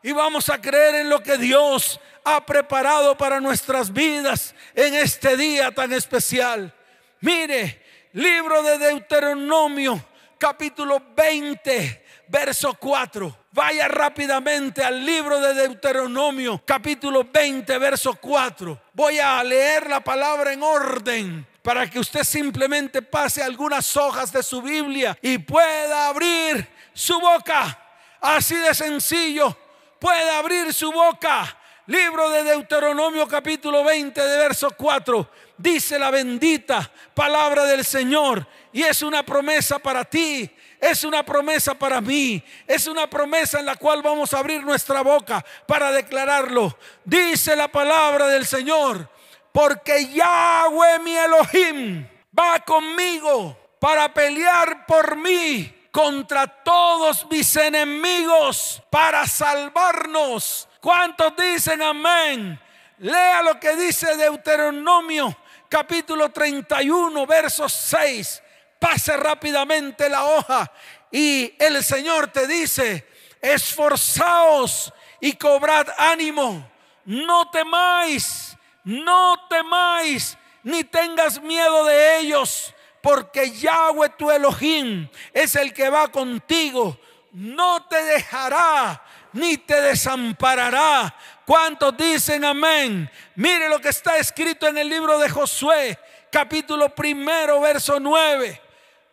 y 0.00 0.12
vamos 0.12 0.48
a 0.48 0.60
creer 0.60 0.94
en 0.94 1.10
lo 1.10 1.20
que 1.20 1.36
Dios 1.38 1.98
ha 2.22 2.46
preparado 2.46 3.16
para 3.16 3.40
nuestras 3.40 3.92
vidas 3.92 4.54
en 4.76 4.94
este 4.94 5.36
día 5.36 5.72
tan 5.72 5.92
especial. 5.92 6.72
Mire, 7.20 7.84
libro 8.12 8.62
de 8.62 8.78
Deuteronomio, 8.78 10.00
capítulo 10.38 11.02
20, 11.16 12.06
verso 12.28 12.74
4. 12.74 13.39
Vaya 13.52 13.88
rápidamente 13.88 14.84
al 14.84 15.04
libro 15.04 15.40
de 15.40 15.52
Deuteronomio, 15.54 16.62
capítulo 16.64 17.24
20, 17.24 17.78
verso 17.78 18.14
4. 18.14 18.80
Voy 18.92 19.18
a 19.18 19.42
leer 19.42 19.88
la 19.88 19.98
palabra 19.98 20.52
en 20.52 20.62
orden 20.62 21.44
para 21.60 21.90
que 21.90 21.98
usted 21.98 22.22
simplemente 22.22 23.02
pase 23.02 23.42
algunas 23.42 23.96
hojas 23.96 24.32
de 24.32 24.44
su 24.44 24.62
Biblia 24.62 25.18
y 25.20 25.38
pueda 25.38 26.06
abrir 26.06 26.64
su 26.94 27.18
boca. 27.18 27.76
Así 28.20 28.54
de 28.54 28.72
sencillo, 28.72 29.56
puede 29.98 30.30
abrir 30.30 30.72
su 30.72 30.92
boca. 30.92 31.56
Libro 31.86 32.30
de 32.30 32.44
Deuteronomio 32.44 33.26
capítulo 33.26 33.82
20 33.82 34.20
de 34.20 34.36
verso 34.36 34.70
4. 34.70 35.28
Dice 35.58 35.98
la 35.98 36.12
bendita 36.12 36.88
palabra 37.14 37.64
del 37.64 37.84
Señor 37.84 38.46
y 38.72 38.84
es 38.84 39.02
una 39.02 39.24
promesa 39.24 39.80
para 39.80 40.04
ti 40.04 40.48
es 40.80 41.04
una 41.04 41.22
promesa 41.22 41.74
para 41.74 42.00
mí. 42.00 42.42
Es 42.66 42.86
una 42.86 43.08
promesa 43.08 43.60
en 43.60 43.66
la 43.66 43.76
cual 43.76 44.02
vamos 44.02 44.32
a 44.32 44.38
abrir 44.38 44.64
nuestra 44.64 45.02
boca 45.02 45.44
para 45.66 45.92
declararlo. 45.92 46.76
Dice 47.04 47.54
la 47.54 47.68
palabra 47.68 48.28
del 48.28 48.46
Señor. 48.46 49.08
Porque 49.52 50.06
Yahweh 50.06 51.00
mi 51.00 51.16
Elohim 51.16 52.06
va 52.38 52.60
conmigo 52.60 53.56
para 53.78 54.12
pelear 54.14 54.86
por 54.86 55.16
mí 55.16 55.88
contra 55.90 56.46
todos 56.46 57.26
mis 57.30 57.56
enemigos 57.56 58.80
para 58.90 59.26
salvarnos. 59.26 60.68
¿Cuántos 60.80 61.34
dicen 61.36 61.82
amén? 61.82 62.60
Lea 62.98 63.42
lo 63.42 63.58
que 63.58 63.74
dice 63.74 64.16
Deuteronomio 64.16 65.36
capítulo 65.68 66.30
31, 66.30 67.26
verso 67.26 67.68
6 67.68 68.42
pase 68.80 69.16
rápidamente 69.16 70.08
la 70.08 70.24
hoja 70.24 70.72
y 71.12 71.54
el 71.58 71.84
Señor 71.84 72.28
te 72.28 72.48
dice, 72.48 73.06
esforzaos 73.40 74.92
y 75.20 75.34
cobrad 75.34 75.86
ánimo, 75.98 76.68
no 77.04 77.50
temáis, 77.50 78.56
no 78.82 79.46
temáis, 79.48 80.36
ni 80.62 80.82
tengas 80.82 81.40
miedo 81.40 81.84
de 81.84 82.18
ellos, 82.20 82.74
porque 83.02 83.50
Yahweh 83.50 84.10
tu 84.10 84.30
Elohim 84.30 85.08
es 85.32 85.54
el 85.56 85.72
que 85.72 85.90
va 85.90 86.08
contigo, 86.08 86.98
no 87.32 87.86
te 87.86 88.02
dejará 88.02 89.02
ni 89.32 89.56
te 89.58 89.80
desamparará. 89.80 91.14
¿Cuántos 91.46 91.96
dicen 91.96 92.44
amén? 92.44 93.10
Mire 93.34 93.68
lo 93.68 93.80
que 93.80 93.90
está 93.90 94.16
escrito 94.18 94.66
en 94.66 94.78
el 94.78 94.88
libro 94.88 95.18
de 95.18 95.28
Josué, 95.28 95.98
capítulo 96.30 96.94
primero, 96.94 97.60
verso 97.60 98.00
9. 98.00 98.69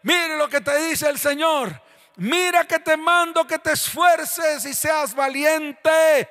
Mire 0.07 0.37
lo 0.37 0.47
que 0.47 0.61
te 0.61 0.73
dice 0.87 1.09
el 1.09 1.19
Señor. 1.19 1.81
Mira 2.15 2.63
que 2.63 2.79
te 2.79 2.95
mando 2.95 3.45
que 3.45 3.59
te 3.59 3.73
esfuerces 3.73 4.63
y 4.63 4.73
seas 4.73 5.13
valiente. 5.13 6.29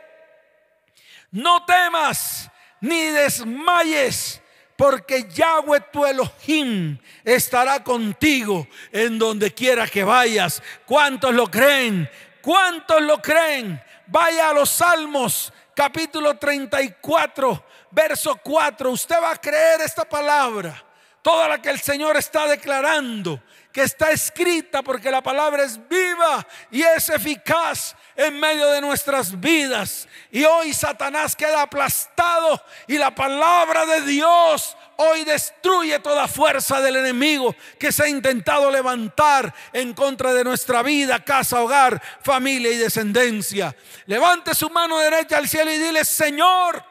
No 1.30 1.62
temas 1.66 2.50
ni 2.80 3.02
desmayes, 3.10 4.40
porque 4.78 5.28
Yahweh 5.28 5.80
tu 5.92 6.06
Elohim 6.06 6.96
estará 7.22 7.84
contigo 7.84 8.66
en 8.92 9.18
donde 9.18 9.52
quiera 9.52 9.86
que 9.86 10.04
vayas. 10.04 10.62
¿Cuántos 10.86 11.34
lo 11.34 11.46
creen? 11.46 12.10
¿Cuántos 12.40 13.02
lo 13.02 13.20
creen? 13.20 13.78
Vaya 14.06 14.48
a 14.48 14.54
los 14.54 14.70
Salmos, 14.70 15.52
capítulo 15.74 16.38
34, 16.38 17.62
verso 17.90 18.40
4. 18.42 18.90
Usted 18.90 19.16
va 19.22 19.32
a 19.32 19.36
creer 19.36 19.82
esta 19.82 20.08
palabra, 20.08 20.82
toda 21.20 21.46
la 21.46 21.60
que 21.60 21.68
el 21.68 21.78
Señor 21.78 22.16
está 22.16 22.48
declarando 22.48 23.42
que 23.76 23.82
está 23.82 24.10
escrita 24.10 24.82
porque 24.82 25.10
la 25.10 25.22
palabra 25.22 25.62
es 25.62 25.78
viva 25.86 26.46
y 26.70 26.80
es 26.80 27.10
eficaz 27.10 27.94
en 28.16 28.40
medio 28.40 28.68
de 28.68 28.80
nuestras 28.80 29.38
vidas. 29.38 30.08
Y 30.30 30.44
hoy 30.44 30.72
Satanás 30.72 31.36
queda 31.36 31.60
aplastado 31.60 32.58
y 32.86 32.96
la 32.96 33.14
palabra 33.14 33.84
de 33.84 34.00
Dios 34.00 34.74
hoy 34.96 35.24
destruye 35.24 35.98
toda 35.98 36.26
fuerza 36.26 36.80
del 36.80 36.96
enemigo 36.96 37.54
que 37.78 37.92
se 37.92 38.04
ha 38.04 38.08
intentado 38.08 38.70
levantar 38.70 39.52
en 39.74 39.92
contra 39.92 40.32
de 40.32 40.42
nuestra 40.42 40.82
vida, 40.82 41.22
casa, 41.22 41.60
hogar, 41.60 42.02
familia 42.22 42.72
y 42.72 42.78
descendencia. 42.78 43.76
Levante 44.06 44.54
su 44.54 44.70
mano 44.70 44.96
derecha 45.00 45.36
al 45.36 45.50
cielo 45.50 45.70
y 45.70 45.76
dile, 45.76 46.02
Señor, 46.06 46.82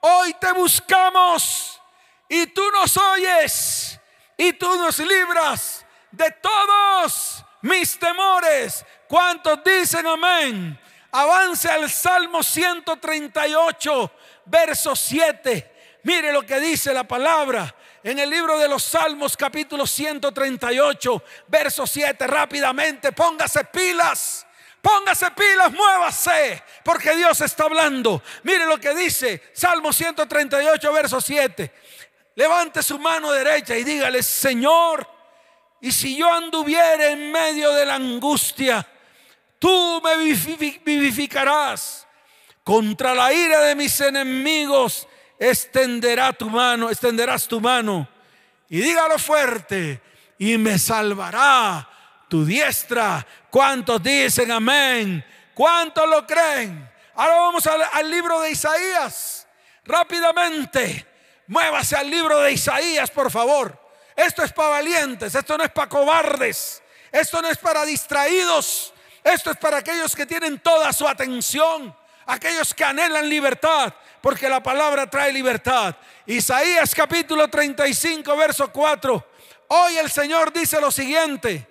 hoy 0.00 0.34
te 0.38 0.52
buscamos 0.52 1.80
y 2.28 2.48
tú 2.48 2.70
nos 2.70 2.98
oyes 2.98 3.98
y 4.36 4.52
tú 4.52 4.76
nos 4.76 4.98
libras 4.98 5.77
de 6.18 6.30
todos 6.32 7.44
mis 7.62 7.98
temores. 7.98 8.84
¿Cuántos 9.08 9.62
dicen 9.64 10.06
amén? 10.06 10.78
Avance 11.12 11.70
al 11.70 11.88
Salmo 11.88 12.42
138, 12.42 14.12
verso 14.44 14.94
7. 14.94 16.00
Mire 16.02 16.32
lo 16.32 16.42
que 16.42 16.60
dice 16.60 16.92
la 16.92 17.04
palabra 17.04 17.74
en 18.02 18.18
el 18.18 18.28
libro 18.28 18.58
de 18.58 18.68
los 18.68 18.82
Salmos 18.82 19.36
capítulo 19.36 19.86
138, 19.86 21.22
verso 21.46 21.86
7. 21.86 22.26
Rápidamente, 22.26 23.12
póngase 23.12 23.64
pilas. 23.64 24.44
Póngase 24.80 25.32
pilas, 25.32 25.72
muévase, 25.72 26.62
porque 26.84 27.16
Dios 27.16 27.40
está 27.40 27.64
hablando. 27.64 28.22
Mire 28.44 28.64
lo 28.64 28.78
que 28.78 28.94
dice 28.94 29.42
Salmo 29.52 29.92
138, 29.92 30.92
verso 30.92 31.20
7. 31.20 31.72
Levante 32.36 32.82
su 32.82 32.98
mano 32.98 33.32
derecha 33.32 33.76
y 33.76 33.82
dígale, 33.82 34.22
Señor, 34.22 35.17
y 35.80 35.92
si 35.92 36.16
yo 36.16 36.32
anduviera 36.32 37.10
en 37.10 37.30
medio 37.30 37.72
de 37.72 37.86
la 37.86 37.94
angustia, 37.94 38.86
tú 39.58 40.02
me 40.02 40.16
vivificarás. 40.16 42.06
Contra 42.64 43.14
la 43.14 43.32
ira 43.32 43.60
de 43.60 43.74
mis 43.74 43.98
enemigos 44.00 45.08
extenderá 45.38 46.32
tu 46.32 46.50
mano, 46.50 46.90
extenderás 46.90 47.46
tu 47.48 47.60
mano. 47.60 48.08
Y 48.68 48.80
dígalo 48.80 49.18
fuerte, 49.18 50.02
y 50.38 50.58
me 50.58 50.78
salvará 50.78 51.88
tu 52.28 52.44
diestra. 52.44 53.26
¿Cuántos 53.48 54.02
dicen 54.02 54.50
amén? 54.50 55.24
¿Cuántos 55.54 56.08
lo 56.08 56.26
creen? 56.26 56.88
Ahora 57.14 57.34
vamos 57.36 57.66
al 57.66 58.10
libro 58.10 58.40
de 58.40 58.50
Isaías. 58.50 59.46
Rápidamente, 59.84 61.06
muévase 61.46 61.96
al 61.96 62.10
libro 62.10 62.40
de 62.40 62.52
Isaías, 62.52 63.10
por 63.10 63.30
favor. 63.30 63.87
Esto 64.18 64.42
es 64.42 64.52
para 64.52 64.70
valientes, 64.70 65.32
esto 65.32 65.56
no 65.56 65.62
es 65.62 65.70
para 65.70 65.88
cobardes, 65.88 66.82
esto 67.12 67.40
no 67.40 67.48
es 67.48 67.56
para 67.56 67.84
distraídos, 67.84 68.92
esto 69.22 69.52
es 69.52 69.56
para 69.58 69.76
aquellos 69.76 70.16
que 70.16 70.26
tienen 70.26 70.58
toda 70.58 70.92
su 70.92 71.06
atención, 71.06 71.96
aquellos 72.26 72.74
que 72.74 72.82
anhelan 72.82 73.28
libertad, 73.28 73.94
porque 74.20 74.48
la 74.48 74.60
palabra 74.60 75.08
trae 75.08 75.32
libertad. 75.32 75.94
Isaías 76.26 76.92
capítulo 76.96 77.46
35, 77.46 78.36
verso 78.36 78.72
4. 78.72 79.28
Hoy 79.68 79.98
el 79.98 80.10
Señor 80.10 80.52
dice 80.52 80.80
lo 80.80 80.90
siguiente. 80.90 81.64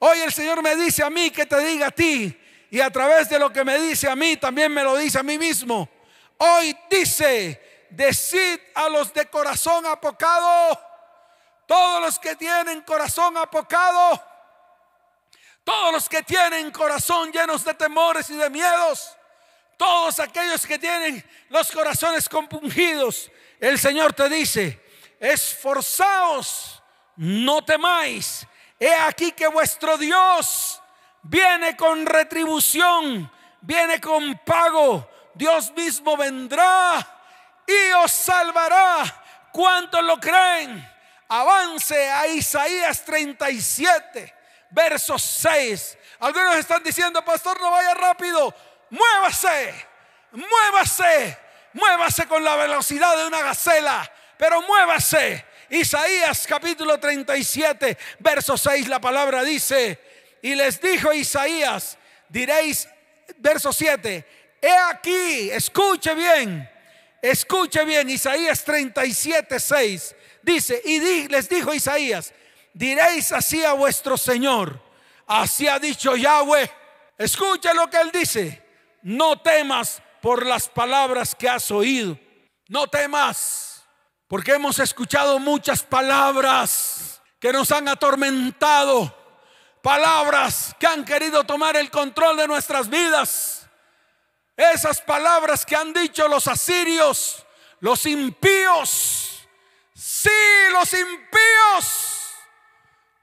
Hoy 0.00 0.18
el 0.20 0.34
Señor 0.34 0.62
me 0.62 0.76
dice 0.76 1.02
a 1.02 1.08
mí 1.08 1.30
que 1.30 1.46
te 1.46 1.58
diga 1.60 1.86
a 1.86 1.90
ti. 1.92 2.38
Y 2.70 2.78
a 2.80 2.90
través 2.90 3.30
de 3.30 3.38
lo 3.38 3.50
que 3.50 3.64
me 3.64 3.80
dice 3.80 4.06
a 4.06 4.14
mí, 4.14 4.36
también 4.36 4.70
me 4.70 4.84
lo 4.84 4.98
dice 4.98 5.18
a 5.18 5.22
mí 5.22 5.38
mismo. 5.38 5.88
Hoy 6.36 6.76
dice, 6.90 7.88
decid 7.88 8.60
a 8.74 8.90
los 8.90 9.14
de 9.14 9.24
corazón 9.30 9.86
apocado, 9.86 10.89
todos 11.70 12.02
los 12.02 12.18
que 12.18 12.34
tienen 12.34 12.80
corazón 12.80 13.36
apocado, 13.36 14.20
todos 15.62 15.92
los 15.92 16.08
que 16.08 16.20
tienen 16.24 16.72
corazón 16.72 17.30
llenos 17.30 17.64
de 17.64 17.74
temores 17.74 18.28
y 18.28 18.34
de 18.34 18.50
miedos, 18.50 19.16
todos 19.76 20.18
aquellos 20.18 20.66
que 20.66 20.80
tienen 20.80 21.24
los 21.48 21.70
corazones 21.70 22.28
compungidos, 22.28 23.30
el 23.60 23.78
Señor 23.78 24.12
te 24.14 24.28
dice, 24.28 24.84
esforzaos, 25.20 26.82
no 27.14 27.64
temáis. 27.64 28.44
He 28.80 28.92
aquí 28.92 29.30
que 29.30 29.46
vuestro 29.46 29.96
Dios 29.96 30.82
viene 31.22 31.76
con 31.76 32.04
retribución, 32.04 33.30
viene 33.60 34.00
con 34.00 34.36
pago. 34.38 35.08
Dios 35.34 35.70
mismo 35.76 36.16
vendrá 36.16 36.98
y 37.64 37.92
os 37.92 38.10
salvará. 38.10 39.04
¿Cuántos 39.52 40.02
lo 40.02 40.18
creen? 40.18 40.90
Avance 41.30 42.10
a 42.10 42.26
Isaías 42.26 43.04
37, 43.04 44.34
verso 44.70 45.18
6. 45.18 45.98
Algunos 46.18 46.56
están 46.56 46.82
diciendo, 46.82 47.24
pastor, 47.24 47.58
no 47.60 47.70
vaya 47.70 47.94
rápido 47.94 48.54
muévase, 48.90 49.74
muévase, 50.32 51.38
muévase 51.72 52.26
con 52.26 52.44
la 52.44 52.56
velocidad 52.56 53.16
de 53.16 53.26
una 53.26 53.40
gacela, 53.40 54.10
pero 54.36 54.60
muévase. 54.62 55.46
Isaías 55.70 56.46
capítulo 56.48 56.98
37, 56.98 57.96
verso 58.18 58.58
6, 58.58 58.88
la 58.88 59.00
palabra 59.00 59.44
dice, 59.44 60.00
y 60.42 60.56
les 60.56 60.80
dijo 60.80 61.12
Isaías, 61.12 61.96
diréis, 62.28 62.88
verso 63.36 63.72
7, 63.72 64.58
he 64.60 64.72
aquí, 64.72 65.48
escuche 65.52 66.12
bien, 66.16 66.68
escuche 67.22 67.84
bien, 67.84 68.10
Isaías 68.10 68.64
37, 68.64 69.60
6, 69.60 70.16
dice, 70.42 70.80
y 70.84 71.28
les 71.28 71.48
dijo 71.48 71.72
Isaías, 71.72 72.32
diréis 72.72 73.32
así 73.32 73.64
a 73.64 73.72
vuestro 73.72 74.16
Señor, 74.16 74.80
así 75.26 75.68
ha 75.68 75.78
dicho 75.78 76.16
Yahweh, 76.16 76.70
escuche 77.18 77.72
lo 77.74 77.88
que 77.88 78.00
él 78.00 78.10
dice, 78.12 78.62
no 79.02 79.40
temas 79.40 80.02
por 80.20 80.46
las 80.46 80.68
palabras 80.68 81.34
que 81.34 81.48
has 81.48 81.70
oído. 81.70 82.18
No 82.68 82.86
temas, 82.86 83.84
porque 84.28 84.52
hemos 84.52 84.78
escuchado 84.78 85.38
muchas 85.40 85.82
palabras 85.82 87.20
que 87.40 87.52
nos 87.52 87.72
han 87.72 87.88
atormentado, 87.88 89.16
palabras 89.82 90.76
que 90.78 90.86
han 90.86 91.04
querido 91.04 91.42
tomar 91.44 91.76
el 91.76 91.90
control 91.90 92.36
de 92.36 92.46
nuestras 92.46 92.88
vidas. 92.88 93.68
Esas 94.56 95.00
palabras 95.00 95.66
que 95.66 95.74
han 95.74 95.92
dicho 95.92 96.28
los 96.28 96.46
asirios, 96.46 97.44
los 97.80 98.06
impíos, 98.06 99.29
sí, 100.00 100.30
los 100.72 100.92
impíos, 100.94 102.30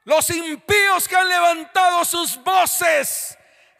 los 0.04 0.30
impíos 0.30 1.08
que 1.08 1.16
han 1.16 1.28
levantado 1.28 2.04
sus 2.04 2.42
voces 2.42 3.36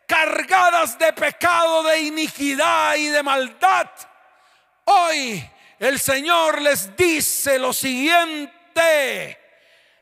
cargadas 0.07 0.99
de 0.99 1.13
pecado, 1.13 1.85
de 1.85 2.01
iniquidad 2.01 2.97
y 2.97 3.07
de 3.07 3.23
maldad. 3.23 3.89
Hoy 4.85 5.49
el 5.79 6.01
Señor 6.01 6.61
les 6.61 6.97
dice 6.97 7.59
lo 7.59 7.73
siguiente. 7.73 9.39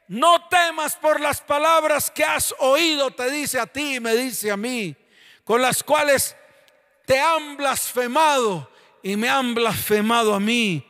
No 0.08 0.48
temas 0.48 0.96
por 0.96 1.20
las 1.20 1.40
palabras 1.40 2.10
que 2.10 2.24
has 2.24 2.54
oído, 2.58 3.10
te 3.10 3.30
dice 3.30 3.58
a 3.58 3.66
ti 3.66 3.96
y 3.96 4.00
me 4.00 4.14
dice 4.14 4.50
a 4.52 4.56
mí, 4.56 4.94
con 5.44 5.60
las 5.60 5.82
cuales 5.82 6.36
te 7.04 7.20
han 7.20 7.56
blasfemado 7.56 8.70
y 9.02 9.16
me 9.16 9.28
han 9.28 9.54
blasfemado 9.54 10.32
a 10.34 10.40
mí 10.40 10.86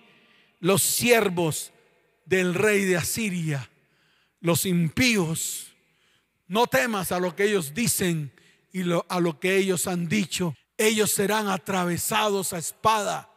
los 0.61 0.83
siervos 0.83 1.73
del 2.27 2.55
rey 2.55 2.85
de 2.85 2.97
Asiria, 2.97 3.71
los 4.41 4.67
impíos. 4.67 5.73
No 6.49 6.67
temas 6.67 7.11
a 7.13 7.19
lo 7.19 7.35
que 7.35 7.45
ellos 7.45 7.73
dicen 7.73 8.33
y 8.73 8.83
a 9.09 9.21
lo 9.21 9.41
que 9.41 9.57
ellos 9.57 9.87
han 9.87 10.09
dicho. 10.09 10.55
Ellos 10.77 11.11
serán 11.11 11.49
atravesados 11.49 12.53
a 12.53 12.59
espada. 12.59 13.31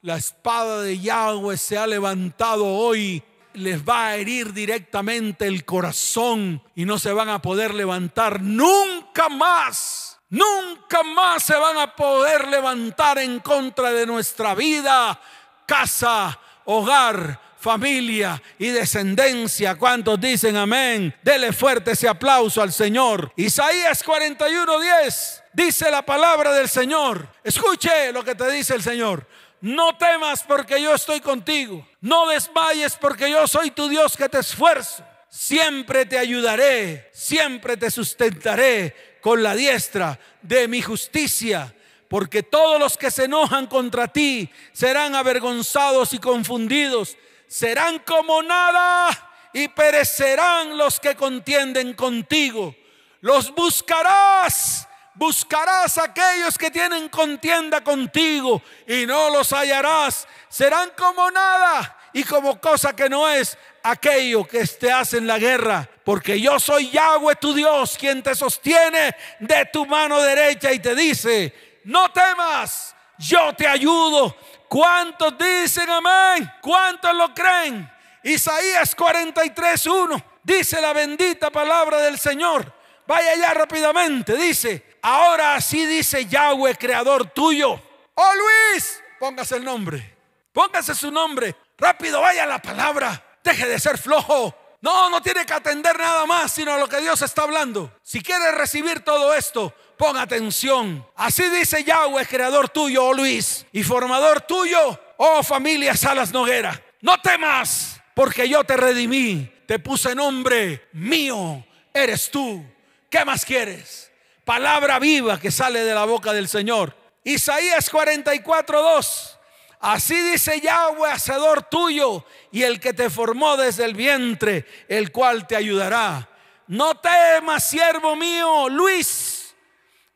La 0.00 0.16
espada 0.16 0.80
de 0.82 0.98
Yahweh 0.98 1.58
se 1.58 1.76
ha 1.76 1.86
levantado 1.86 2.66
hoy. 2.66 3.22
Les 3.52 3.82
va 3.82 4.06
a 4.06 4.16
herir 4.16 4.52
directamente 4.52 5.46
el 5.46 5.64
corazón 5.64 6.62
y 6.74 6.84
no 6.84 6.98
se 6.98 7.12
van 7.12 7.28
a 7.28 7.42
poder 7.42 7.74
levantar 7.74 8.40
nunca 8.40 9.28
más. 9.28 10.18
Nunca 10.30 11.02
más 11.02 11.42
se 11.42 11.56
van 11.56 11.76
a 11.76 11.96
poder 11.96 12.46
levantar 12.46 13.18
en 13.18 13.40
contra 13.40 13.90
de 13.90 14.06
nuestra 14.06 14.54
vida, 14.54 15.20
casa, 15.66 16.38
hogar, 16.64 17.49
familia 17.60 18.42
y 18.58 18.68
descendencia. 18.68 19.76
¿Cuántos 19.76 20.20
dicen 20.20 20.56
amén? 20.56 21.14
Dele 21.22 21.52
fuerte 21.52 21.92
ese 21.92 22.08
aplauso 22.08 22.62
al 22.62 22.72
Señor. 22.72 23.32
Isaías 23.36 24.02
41:10 24.04 25.42
dice 25.52 25.90
la 25.90 26.02
palabra 26.02 26.52
del 26.52 26.68
Señor. 26.68 27.28
Escuche 27.44 28.12
lo 28.12 28.24
que 28.24 28.34
te 28.34 28.50
dice 28.50 28.74
el 28.74 28.82
Señor. 28.82 29.26
No 29.60 29.96
temas 29.98 30.42
porque 30.42 30.80
yo 30.80 30.94
estoy 30.94 31.20
contigo. 31.20 31.86
No 32.00 32.28
desmayes 32.28 32.96
porque 32.96 33.30
yo 33.30 33.46
soy 33.46 33.70
tu 33.70 33.88
Dios 33.88 34.16
que 34.16 34.28
te 34.28 34.38
esfuerzo. 34.38 35.04
Siempre 35.28 36.06
te 36.06 36.18
ayudaré, 36.18 37.10
siempre 37.12 37.76
te 37.76 37.90
sustentaré 37.90 39.18
con 39.20 39.42
la 39.42 39.54
diestra 39.54 40.18
de 40.42 40.66
mi 40.66 40.80
justicia 40.80 41.72
porque 42.08 42.42
todos 42.42 42.80
los 42.80 42.96
que 42.96 43.08
se 43.08 43.26
enojan 43.26 43.68
contra 43.68 44.08
ti 44.08 44.50
serán 44.72 45.14
avergonzados 45.14 46.12
y 46.12 46.18
confundidos 46.18 47.16
serán 47.50 47.98
como 47.98 48.42
nada 48.44 49.10
y 49.52 49.66
perecerán 49.66 50.78
los 50.78 51.00
que 51.00 51.16
contienden 51.16 51.94
contigo. 51.94 52.76
Los 53.20 53.52
buscarás, 53.52 54.86
buscarás 55.14 55.98
a 55.98 56.04
aquellos 56.04 56.56
que 56.56 56.70
tienen 56.70 57.08
contienda 57.08 57.82
contigo 57.82 58.62
y 58.86 59.04
no 59.04 59.30
los 59.30 59.52
hallarás. 59.52 60.28
Serán 60.48 60.92
como 60.96 61.28
nada 61.32 61.98
y 62.12 62.22
como 62.22 62.60
cosa 62.60 62.94
que 62.94 63.08
no 63.08 63.28
es 63.28 63.58
aquello 63.82 64.44
que 64.46 64.64
te 64.64 64.92
hacen 64.92 65.26
la 65.26 65.40
guerra. 65.40 65.90
Porque 66.04 66.40
yo 66.40 66.60
soy 66.60 66.88
Yahweh 66.90 67.34
tu 67.34 67.52
Dios, 67.52 67.96
quien 67.98 68.22
te 68.22 68.36
sostiene 68.36 69.16
de 69.40 69.66
tu 69.72 69.84
mano 69.86 70.20
derecha 70.20 70.72
y 70.72 70.78
te 70.78 70.94
dice, 70.94 71.80
no 71.82 72.12
temas, 72.12 72.94
yo 73.18 73.52
te 73.54 73.66
ayudo 73.66 74.36
¿Cuántos 74.70 75.36
dicen 75.36 75.90
amén? 75.90 76.48
¿Cuántos 76.62 77.12
lo 77.12 77.34
creen? 77.34 77.90
Isaías 78.22 78.96
43.1 78.96 80.24
dice 80.44 80.80
la 80.80 80.92
bendita 80.92 81.50
palabra 81.50 81.98
del 81.98 82.16
Señor. 82.16 82.72
Vaya 83.04 83.34
ya 83.34 83.52
rápidamente, 83.52 84.36
dice, 84.36 84.98
ahora 85.02 85.56
así 85.56 85.84
dice 85.86 86.24
Yahweh, 86.26 86.76
creador 86.76 87.30
tuyo. 87.30 87.82
Oh 88.14 88.32
Luis, 88.36 89.02
póngase 89.18 89.56
el 89.56 89.64
nombre, 89.64 90.16
póngase 90.52 90.94
su 90.94 91.10
nombre. 91.10 91.56
Rápido, 91.76 92.20
vaya 92.20 92.46
la 92.46 92.62
palabra. 92.62 93.38
Deje 93.42 93.66
de 93.66 93.80
ser 93.80 93.98
flojo. 93.98 94.54
No, 94.82 95.10
no 95.10 95.20
tiene 95.20 95.44
que 95.44 95.52
atender 95.52 95.98
nada 95.98 96.26
más, 96.26 96.52
sino 96.52 96.78
lo 96.78 96.88
que 96.88 97.00
Dios 97.00 97.20
está 97.22 97.42
hablando. 97.42 97.92
Si 98.04 98.22
quiere 98.22 98.52
recibir 98.52 99.00
todo 99.00 99.34
esto, 99.34 99.74
Pon 100.00 100.16
atención. 100.16 101.06
Así 101.14 101.46
dice 101.50 101.84
Yahweh, 101.84 102.24
creador 102.24 102.70
tuyo, 102.70 103.04
oh 103.04 103.12
Luis, 103.12 103.66
y 103.70 103.82
formador 103.82 104.40
tuyo, 104.40 104.98
oh 105.18 105.42
familia 105.42 105.94
Salas 105.94 106.32
Noguera. 106.32 106.82
No 107.02 107.20
temas, 107.20 108.00
porque 108.14 108.48
yo 108.48 108.64
te 108.64 108.78
redimí, 108.78 109.52
te 109.66 109.78
puse 109.78 110.14
nombre 110.14 110.88
mío, 110.94 111.62
eres 111.92 112.30
tú. 112.30 112.64
¿Qué 113.10 113.26
más 113.26 113.44
quieres? 113.44 114.10
Palabra 114.42 114.98
viva 114.98 115.38
que 115.38 115.50
sale 115.50 115.84
de 115.84 115.92
la 115.92 116.06
boca 116.06 116.32
del 116.32 116.48
Señor. 116.48 116.96
Isaías 117.22 117.90
44, 117.90 118.80
2. 118.80 119.38
Así 119.80 120.18
dice 120.30 120.62
Yahweh, 120.62 121.10
hacedor 121.10 121.64
tuyo, 121.64 122.24
y 122.50 122.62
el 122.62 122.80
que 122.80 122.94
te 122.94 123.10
formó 123.10 123.58
desde 123.58 123.84
el 123.84 123.92
vientre, 123.92 124.64
el 124.88 125.12
cual 125.12 125.46
te 125.46 125.56
ayudará. 125.56 126.26
No 126.68 126.94
temas, 126.94 127.68
siervo 127.68 128.16
mío, 128.16 128.70
Luis 128.70 129.39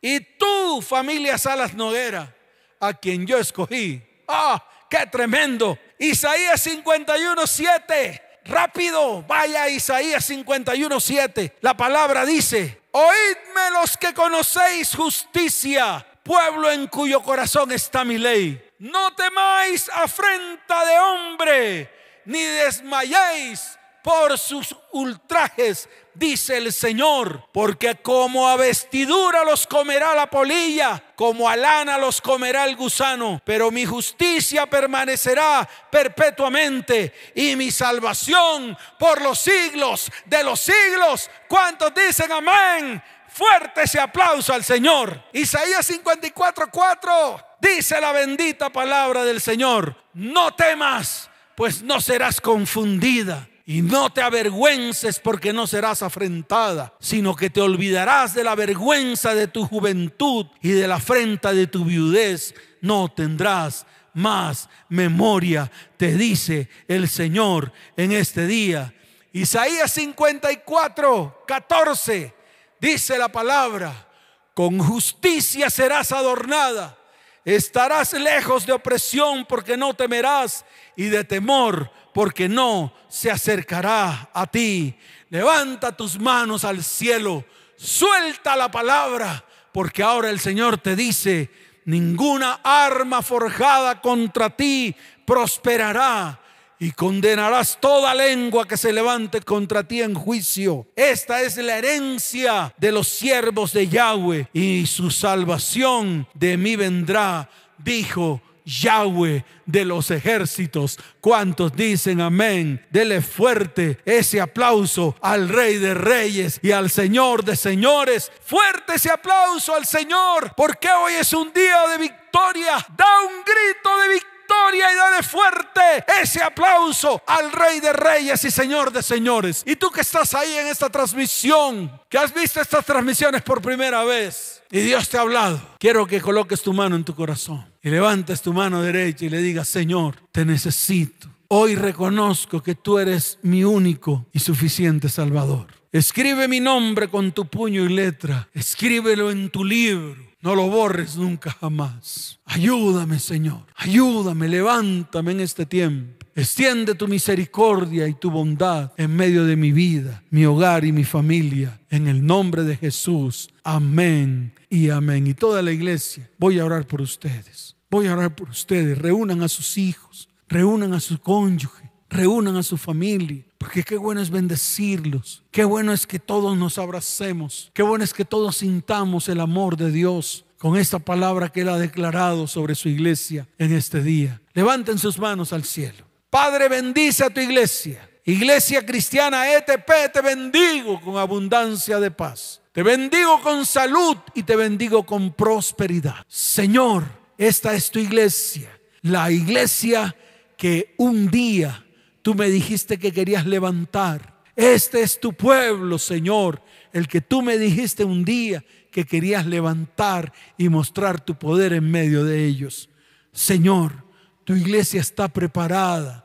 y 0.07 0.21
tú, 0.21 0.83
familia 0.83 1.39
Salas 1.39 1.73
Noguera, 1.73 2.37
a 2.79 2.93
quien 2.93 3.27
yo 3.27 3.39
escogí. 3.39 4.03
¡Ah! 4.29 4.63
¡Qué 4.91 5.07
tremendo! 5.07 5.79
Isaías 5.99 6.61
51, 6.61 7.47
7. 7.47 8.23
Rápido, 8.45 9.23
vaya 9.23 9.67
Isaías 9.71 10.23
51, 10.27 11.01
7. 11.01 11.57
La 11.63 11.75
palabra 11.75 12.27
dice, 12.27 12.83
oídme 12.91 13.71
los 13.73 13.97
que 13.97 14.13
conocéis 14.13 14.95
justicia, 14.95 16.07
pueblo 16.23 16.71
en 16.71 16.87
cuyo 16.89 17.23
corazón 17.23 17.73
está 17.73 18.05
mi 18.05 18.19
ley. 18.19 18.63
No 18.81 19.15
temáis 19.15 19.89
afrenta 19.89 20.85
de 20.85 20.99
hombre, 20.99 21.91
ni 22.27 22.43
desmayéis 22.43 23.79
por 24.05 24.39
sus 24.39 24.77
ultrajes, 24.93 25.89
dice 26.13 26.59
el 26.59 26.75
Señor, 26.75 27.49
porque 27.55 27.95
como 28.03 28.47
a 28.47 28.57
vestidura 28.57 29.43
los 29.45 29.67
comerá 29.67 30.15
la 30.15 30.29
polilla, 30.29 31.03
como 31.17 31.49
a 31.49 31.57
lana 31.57 31.97
los 31.97 32.21
comerá 32.21 32.67
el 32.67 32.77
gusano, 32.77 33.41
pero 33.47 33.71
mi 33.71 33.87
justicia 33.87 34.67
permanecerá 34.67 35.67
perpetuamente 35.91 37.15
y 37.35 37.57
mi 37.57 37.71
salvación 37.71 38.77
por 38.99 39.23
los 39.23 39.39
siglos 39.39 40.11
de 40.27 40.45
los 40.45 40.61
siglos. 40.61 41.31
¿Cuántos 41.49 41.95
dicen 41.95 42.31
amén? 42.31 43.03
Fuerte 43.31 43.85
ese 43.85 43.99
aplauso 43.99 44.53
al 44.53 44.65
Señor. 44.65 45.19
Isaías 45.33 45.87
54, 45.87 46.69
4 46.71 47.47
dice 47.59 47.99
la 48.03 48.13
bendita 48.13 48.69
palabra 48.69 49.25
del 49.25 49.41
Señor. 49.41 49.97
No 50.13 50.55
temas, 50.55 51.31
pues 51.57 51.83
no 51.83 52.03
serás 52.03 52.39
confundida 52.39 53.49
y 53.67 53.81
no 53.81 54.13
te 54.13 54.21
avergüences 54.21 55.19
porque 55.19 55.53
no 55.53 55.67
serás 55.67 56.03
afrentada, 56.03 56.95
sino 57.01 57.35
que 57.35 57.49
te 57.49 57.63
olvidarás 57.63 58.35
de 58.35 58.45
la 58.45 58.55
vergüenza 58.55 59.35
de 59.35 59.49
tu 59.49 59.67
juventud 59.67 60.47
y 60.61 60.71
de 60.71 60.87
la 60.87 60.97
afrenta 60.97 61.53
de 61.55 61.67
tu 61.67 61.85
viudez. 61.85 62.55
No 62.83 63.09
tendrás 63.09 63.87
más 64.13 64.69
memoria, 64.91 65.71
te 65.97 66.15
dice 66.15 66.69
el 66.89 67.09
Señor 67.09 67.73
en 67.97 68.13
este 68.13 68.47
día. 68.47 68.95
Isaías 69.33 69.91
54, 69.93 71.45
14, 71.47 72.35
dice 72.79 73.19
la 73.19 73.31
palabra, 73.31 74.09
con 74.53 74.79
justicia 74.79 75.71
serás 75.71 76.13
adornada, 76.13 76.99
estarás 77.47 78.13
lejos 78.13 78.67
de 78.67 78.75
opresión 78.75 79.47
porque 79.47 79.77
no 79.77 79.95
temerás 79.95 80.67
y 80.97 81.05
de 81.05 81.25
temor 81.25 81.91
porque 82.15 82.49
no 82.49 82.95
se 83.09 83.31
acercará 83.31 84.31
a 84.33 84.47
ti. 84.47 84.95
Levanta 85.29 85.95
tus 85.97 86.19
manos 86.19 86.65
al 86.65 86.83
cielo, 86.83 87.45
suelta 87.77 88.57
la 88.57 88.71
palabra, 88.71 89.45
porque 89.73 90.03
ahora 90.03 90.31
el 90.31 90.39
Señor 90.39 90.79
te 90.79 90.95
dice, 90.95 91.51
ninguna 91.85 92.61
arma 92.63 93.21
forjada 93.21 94.01
contra 94.01 94.49
ti 94.49 94.95
prosperará 95.27 96.41
y 96.79 96.93
condenarás 96.93 97.79
toda 97.81 98.15
lengua 98.15 98.69
que 98.69 98.77
se 98.77 98.93
levante 98.93 99.41
contra 99.41 99.83
ti 99.83 100.01
en 100.01 100.15
juicio. 100.15 100.87
Esta 100.95 101.43
es 101.43 101.57
la 101.57 101.79
herencia 101.79 102.73
de 102.79 102.93
los 102.93 103.09
siervos 103.09 103.73
de 103.73 103.89
Yahweh 103.89 104.49
y 104.53 104.87
su 104.87 105.11
salvación 105.11 106.29
de 106.35 106.57
mí 106.57 106.77
vendrá, 106.77 107.51
dijo 107.79 108.41
Yahweh 108.65 109.45
de 109.67 109.85
los 109.85 110.11
ejércitos. 110.11 110.99
¿Cuántos 111.21 111.75
dicen 111.75 112.21
amén? 112.21 112.85
Dele 112.91 113.21
fuerte 113.21 113.99
ese 114.05 114.41
aplauso 114.41 115.17
al 115.21 115.49
Rey 115.49 115.79
de 115.79 115.95
Reyes 115.95 116.59
y 116.63 116.73
al 116.73 116.91
Señor 116.91 117.45
de 117.45 117.57
Señores. 117.57 118.31
Fuerte 118.45 118.95
ese 118.95 119.11
aplauso 119.11 119.75
al 119.75 119.87
Señor, 119.87 120.53
porque 120.57 120.89
hoy 120.91 121.15
es 121.15 121.33
un 121.33 121.53
día 121.53 121.89
de 121.89 121.99
victoria. 121.99 122.85
Da 122.97 123.21
un 123.23 123.43
grito 123.45 123.99
de 124.01 124.09
victoria 124.09 124.93
y 124.93 124.97
dale 124.97 125.23
fuerte 125.23 126.05
ese 126.21 126.43
aplauso 126.43 127.23
al 127.27 127.53
Rey 127.53 127.81
de 127.81 127.93
Reyes 127.93 128.45
y 128.45 128.51
Señor 128.51 128.93
de 128.93 129.03
Señores. 129.03 129.63
Y 129.67 129.77
tú 129.77 129.91
que 129.91 130.01
estás 130.01 130.35
ahí 130.35 130.57
en 130.57 130.67
esta 130.67 130.91
transmisión, 130.91 132.01
que 132.09 132.19
has 132.19 132.33
visto 132.33 132.61
estas 132.61 132.85
transmisiones 132.85 133.43
por 133.43 133.61
primera 133.61 134.05
vez 134.05 134.64
y 134.75 134.81
Dios 134.81 135.09
te 135.09 135.17
ha 135.17 135.21
hablado, 135.21 135.63
quiero 135.79 136.05
que 136.05 136.21
coloques 136.21 136.61
tu 136.61 136.73
mano 136.73 136.97
en 136.97 137.05
tu 137.05 137.15
corazón 137.15 137.65
y 137.81 137.91
levantes 137.91 138.43
tu 138.43 138.53
mano 138.53 138.83
derecha 138.83 139.25
y 139.25 139.29
le 139.29 139.41
digas, 139.41 139.69
Señor, 139.69 140.17
te 140.33 140.45
necesito. 140.45 141.29
Hoy 141.47 141.77
reconozco 141.77 142.61
que 142.61 142.75
tú 142.75 142.99
eres 142.99 143.39
mi 143.43 143.63
único 143.63 144.27
y 144.33 144.41
suficiente 144.41 145.09
Salvador. 145.09 145.69
Escribe 145.93 146.49
mi 146.49 146.59
nombre 146.59 147.07
con 147.07 147.31
tu 147.31 147.47
puño 147.47 147.85
y 147.85 147.89
letra. 147.89 148.49
Escríbelo 148.53 149.31
en 149.31 149.49
tu 149.51 149.65
libro 149.65 150.35
no 150.45 150.55
lo 150.55 150.69
borres 150.69 151.17
nunca 151.17 151.51
jamás. 151.51 152.39
Ayúdame, 152.45 153.19
Señor. 153.19 153.63
Ayúdame, 153.77 154.47
levántame 154.47 155.33
en 155.33 155.41
este 155.41 155.65
tiempo. 155.65 156.24
Extiende 156.37 156.97
tu 156.97 157.07
misericordia 157.07 158.09
y 158.09 158.15
tu 158.15 158.29
bondad 158.29 158.91
en 158.97 159.15
medio 159.15 159.45
de 159.45 159.55
mi 159.55 159.71
vida, 159.71 160.25
mi 160.31 160.45
hogar 160.45 160.85
y 160.85 160.91
mi 160.91 161.05
familia. 161.05 161.81
En 161.91 162.09
el 162.09 162.27
nombre 162.27 162.65
de 162.65 162.77
Jesús. 162.77 163.49
Amén 163.63 164.53
y 164.69 164.91
amén. 164.91 165.29
Y 165.29 165.35
toda 165.35 165.63
la 165.63 165.71
iglesia, 165.71 166.29
voy 166.39 166.59
a 166.59 166.65
orar 166.65 166.89
por 166.89 167.01
ustedes. 167.01 167.77
Voy 167.89 168.09
a 168.09 168.15
orar 168.15 168.35
por 168.35 168.49
ustedes. 168.49 168.99
Reúnan 168.99 169.43
a 169.43 169.49
sus 169.49 169.79
hijos, 169.79 170.29
reúnan 170.49 170.93
a 170.93 170.99
su 170.99 171.21
cónyuge, 171.21 171.93
reúnan 172.11 172.57
a 172.57 172.65
su 172.65 172.77
familia. 172.77 173.45
Porque 173.57 173.85
qué 173.85 173.97
bueno 173.97 174.21
es 174.21 174.31
bendecirlos. 174.31 175.45
Qué 175.53 175.65
bueno 175.65 175.93
es 175.93 176.05
que 176.05 176.19
todos 176.19 176.59
nos 176.59 176.79
abracemos. 176.79 177.71
Qué 177.73 177.85
bueno 177.85 178.03
es 178.03 178.13
que 178.13 178.25
todos 178.25 178.57
sintamos 178.57 179.29
el 179.29 179.39
amor 179.39 179.77
de 179.77 179.93
Dios 179.93 180.45
con 180.59 180.77
esta 180.77 180.99
palabra 180.99 181.49
que 181.51 181.61
Él 181.61 181.69
ha 181.69 181.79
declarado 181.79 182.49
sobre 182.49 182.75
su 182.75 182.89
iglesia 182.89 183.47
en 183.57 183.73
este 183.73 184.03
día. 184.03 184.43
Levanten 184.53 184.99
sus 184.99 185.19
manos 185.19 185.53
al 185.53 185.63
cielo. 185.63 186.14
Padre, 186.35 186.69
bendice 186.69 187.23
a 187.23 187.31
tu 187.31 187.41
iglesia. 187.41 188.11
Iglesia 188.25 188.85
cristiana 188.85 189.55
ETP, 189.55 190.13
te 190.13 190.21
bendigo 190.21 191.01
con 191.01 191.17
abundancia 191.17 192.01
de 192.01 192.11
paz. 192.11 192.61
Te 192.73 192.83
bendigo 192.83 193.41
con 193.41 193.65
salud 193.65 194.17
y 194.35 194.43
te 194.43 194.57
bendigo 194.57 195.07
con 195.07 195.33
prosperidad. 195.33 196.27
Señor, 196.27 197.05
esta 197.39 197.73
es 197.75 197.89
tu 197.89 198.01
iglesia. 198.01 198.69
La 199.03 199.31
iglesia 199.31 200.17
que 200.57 200.97
un 200.99 201.31
día 201.31 201.87
tú 202.21 202.35
me 202.35 202.49
dijiste 202.49 202.99
que 202.99 203.13
querías 203.13 203.47
levantar. 203.47 204.43
Este 204.57 205.03
es 205.03 205.21
tu 205.21 205.35
pueblo, 205.35 206.01
Señor, 206.01 206.61
el 206.93 207.07
que 207.07 207.21
tú 207.21 207.43
me 207.43 207.59
dijiste 207.59 208.03
un 208.03 208.25
día 208.25 208.65
que 208.91 209.05
querías 209.05 209.47
levantar 209.47 210.33
y 210.59 210.69
mostrar 210.69 211.25
tu 211.25 211.39
poder 211.39 211.73
en 211.75 211.89
medio 211.89 212.25
de 212.25 212.45
ellos. 212.45 212.91
Señor, 213.33 214.03
tu 214.43 214.55
iglesia 214.55 215.01
está 215.01 215.29
preparada 215.29 216.24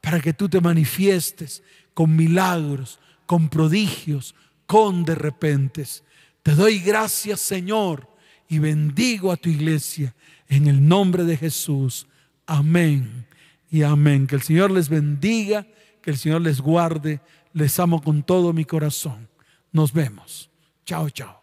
para 0.00 0.20
que 0.20 0.32
tú 0.32 0.48
te 0.48 0.60
manifiestes 0.60 1.62
con 1.94 2.16
milagros, 2.16 2.98
con 3.26 3.48
prodigios, 3.48 4.34
con 4.66 5.04
de 5.04 5.14
repentes. 5.14 6.04
Te 6.42 6.54
doy 6.54 6.78
gracias, 6.78 7.40
Señor, 7.40 8.08
y 8.48 8.58
bendigo 8.58 9.30
a 9.30 9.36
tu 9.36 9.48
iglesia 9.48 10.14
en 10.48 10.66
el 10.66 10.86
nombre 10.86 11.24
de 11.24 11.36
Jesús. 11.36 12.06
Amén 12.46 13.26
y 13.70 13.82
amén. 13.82 14.26
Que 14.26 14.36
el 14.36 14.42
Señor 14.42 14.70
les 14.70 14.88
bendiga, 14.88 15.66
que 16.02 16.10
el 16.10 16.18
Señor 16.18 16.40
les 16.40 16.60
guarde. 16.60 17.20
Les 17.52 17.78
amo 17.80 18.00
con 18.00 18.22
todo 18.22 18.52
mi 18.52 18.64
corazón. 18.64 19.28
Nos 19.72 19.92
vemos. 19.92 20.50
Chao, 20.84 21.10
chao. 21.10 21.39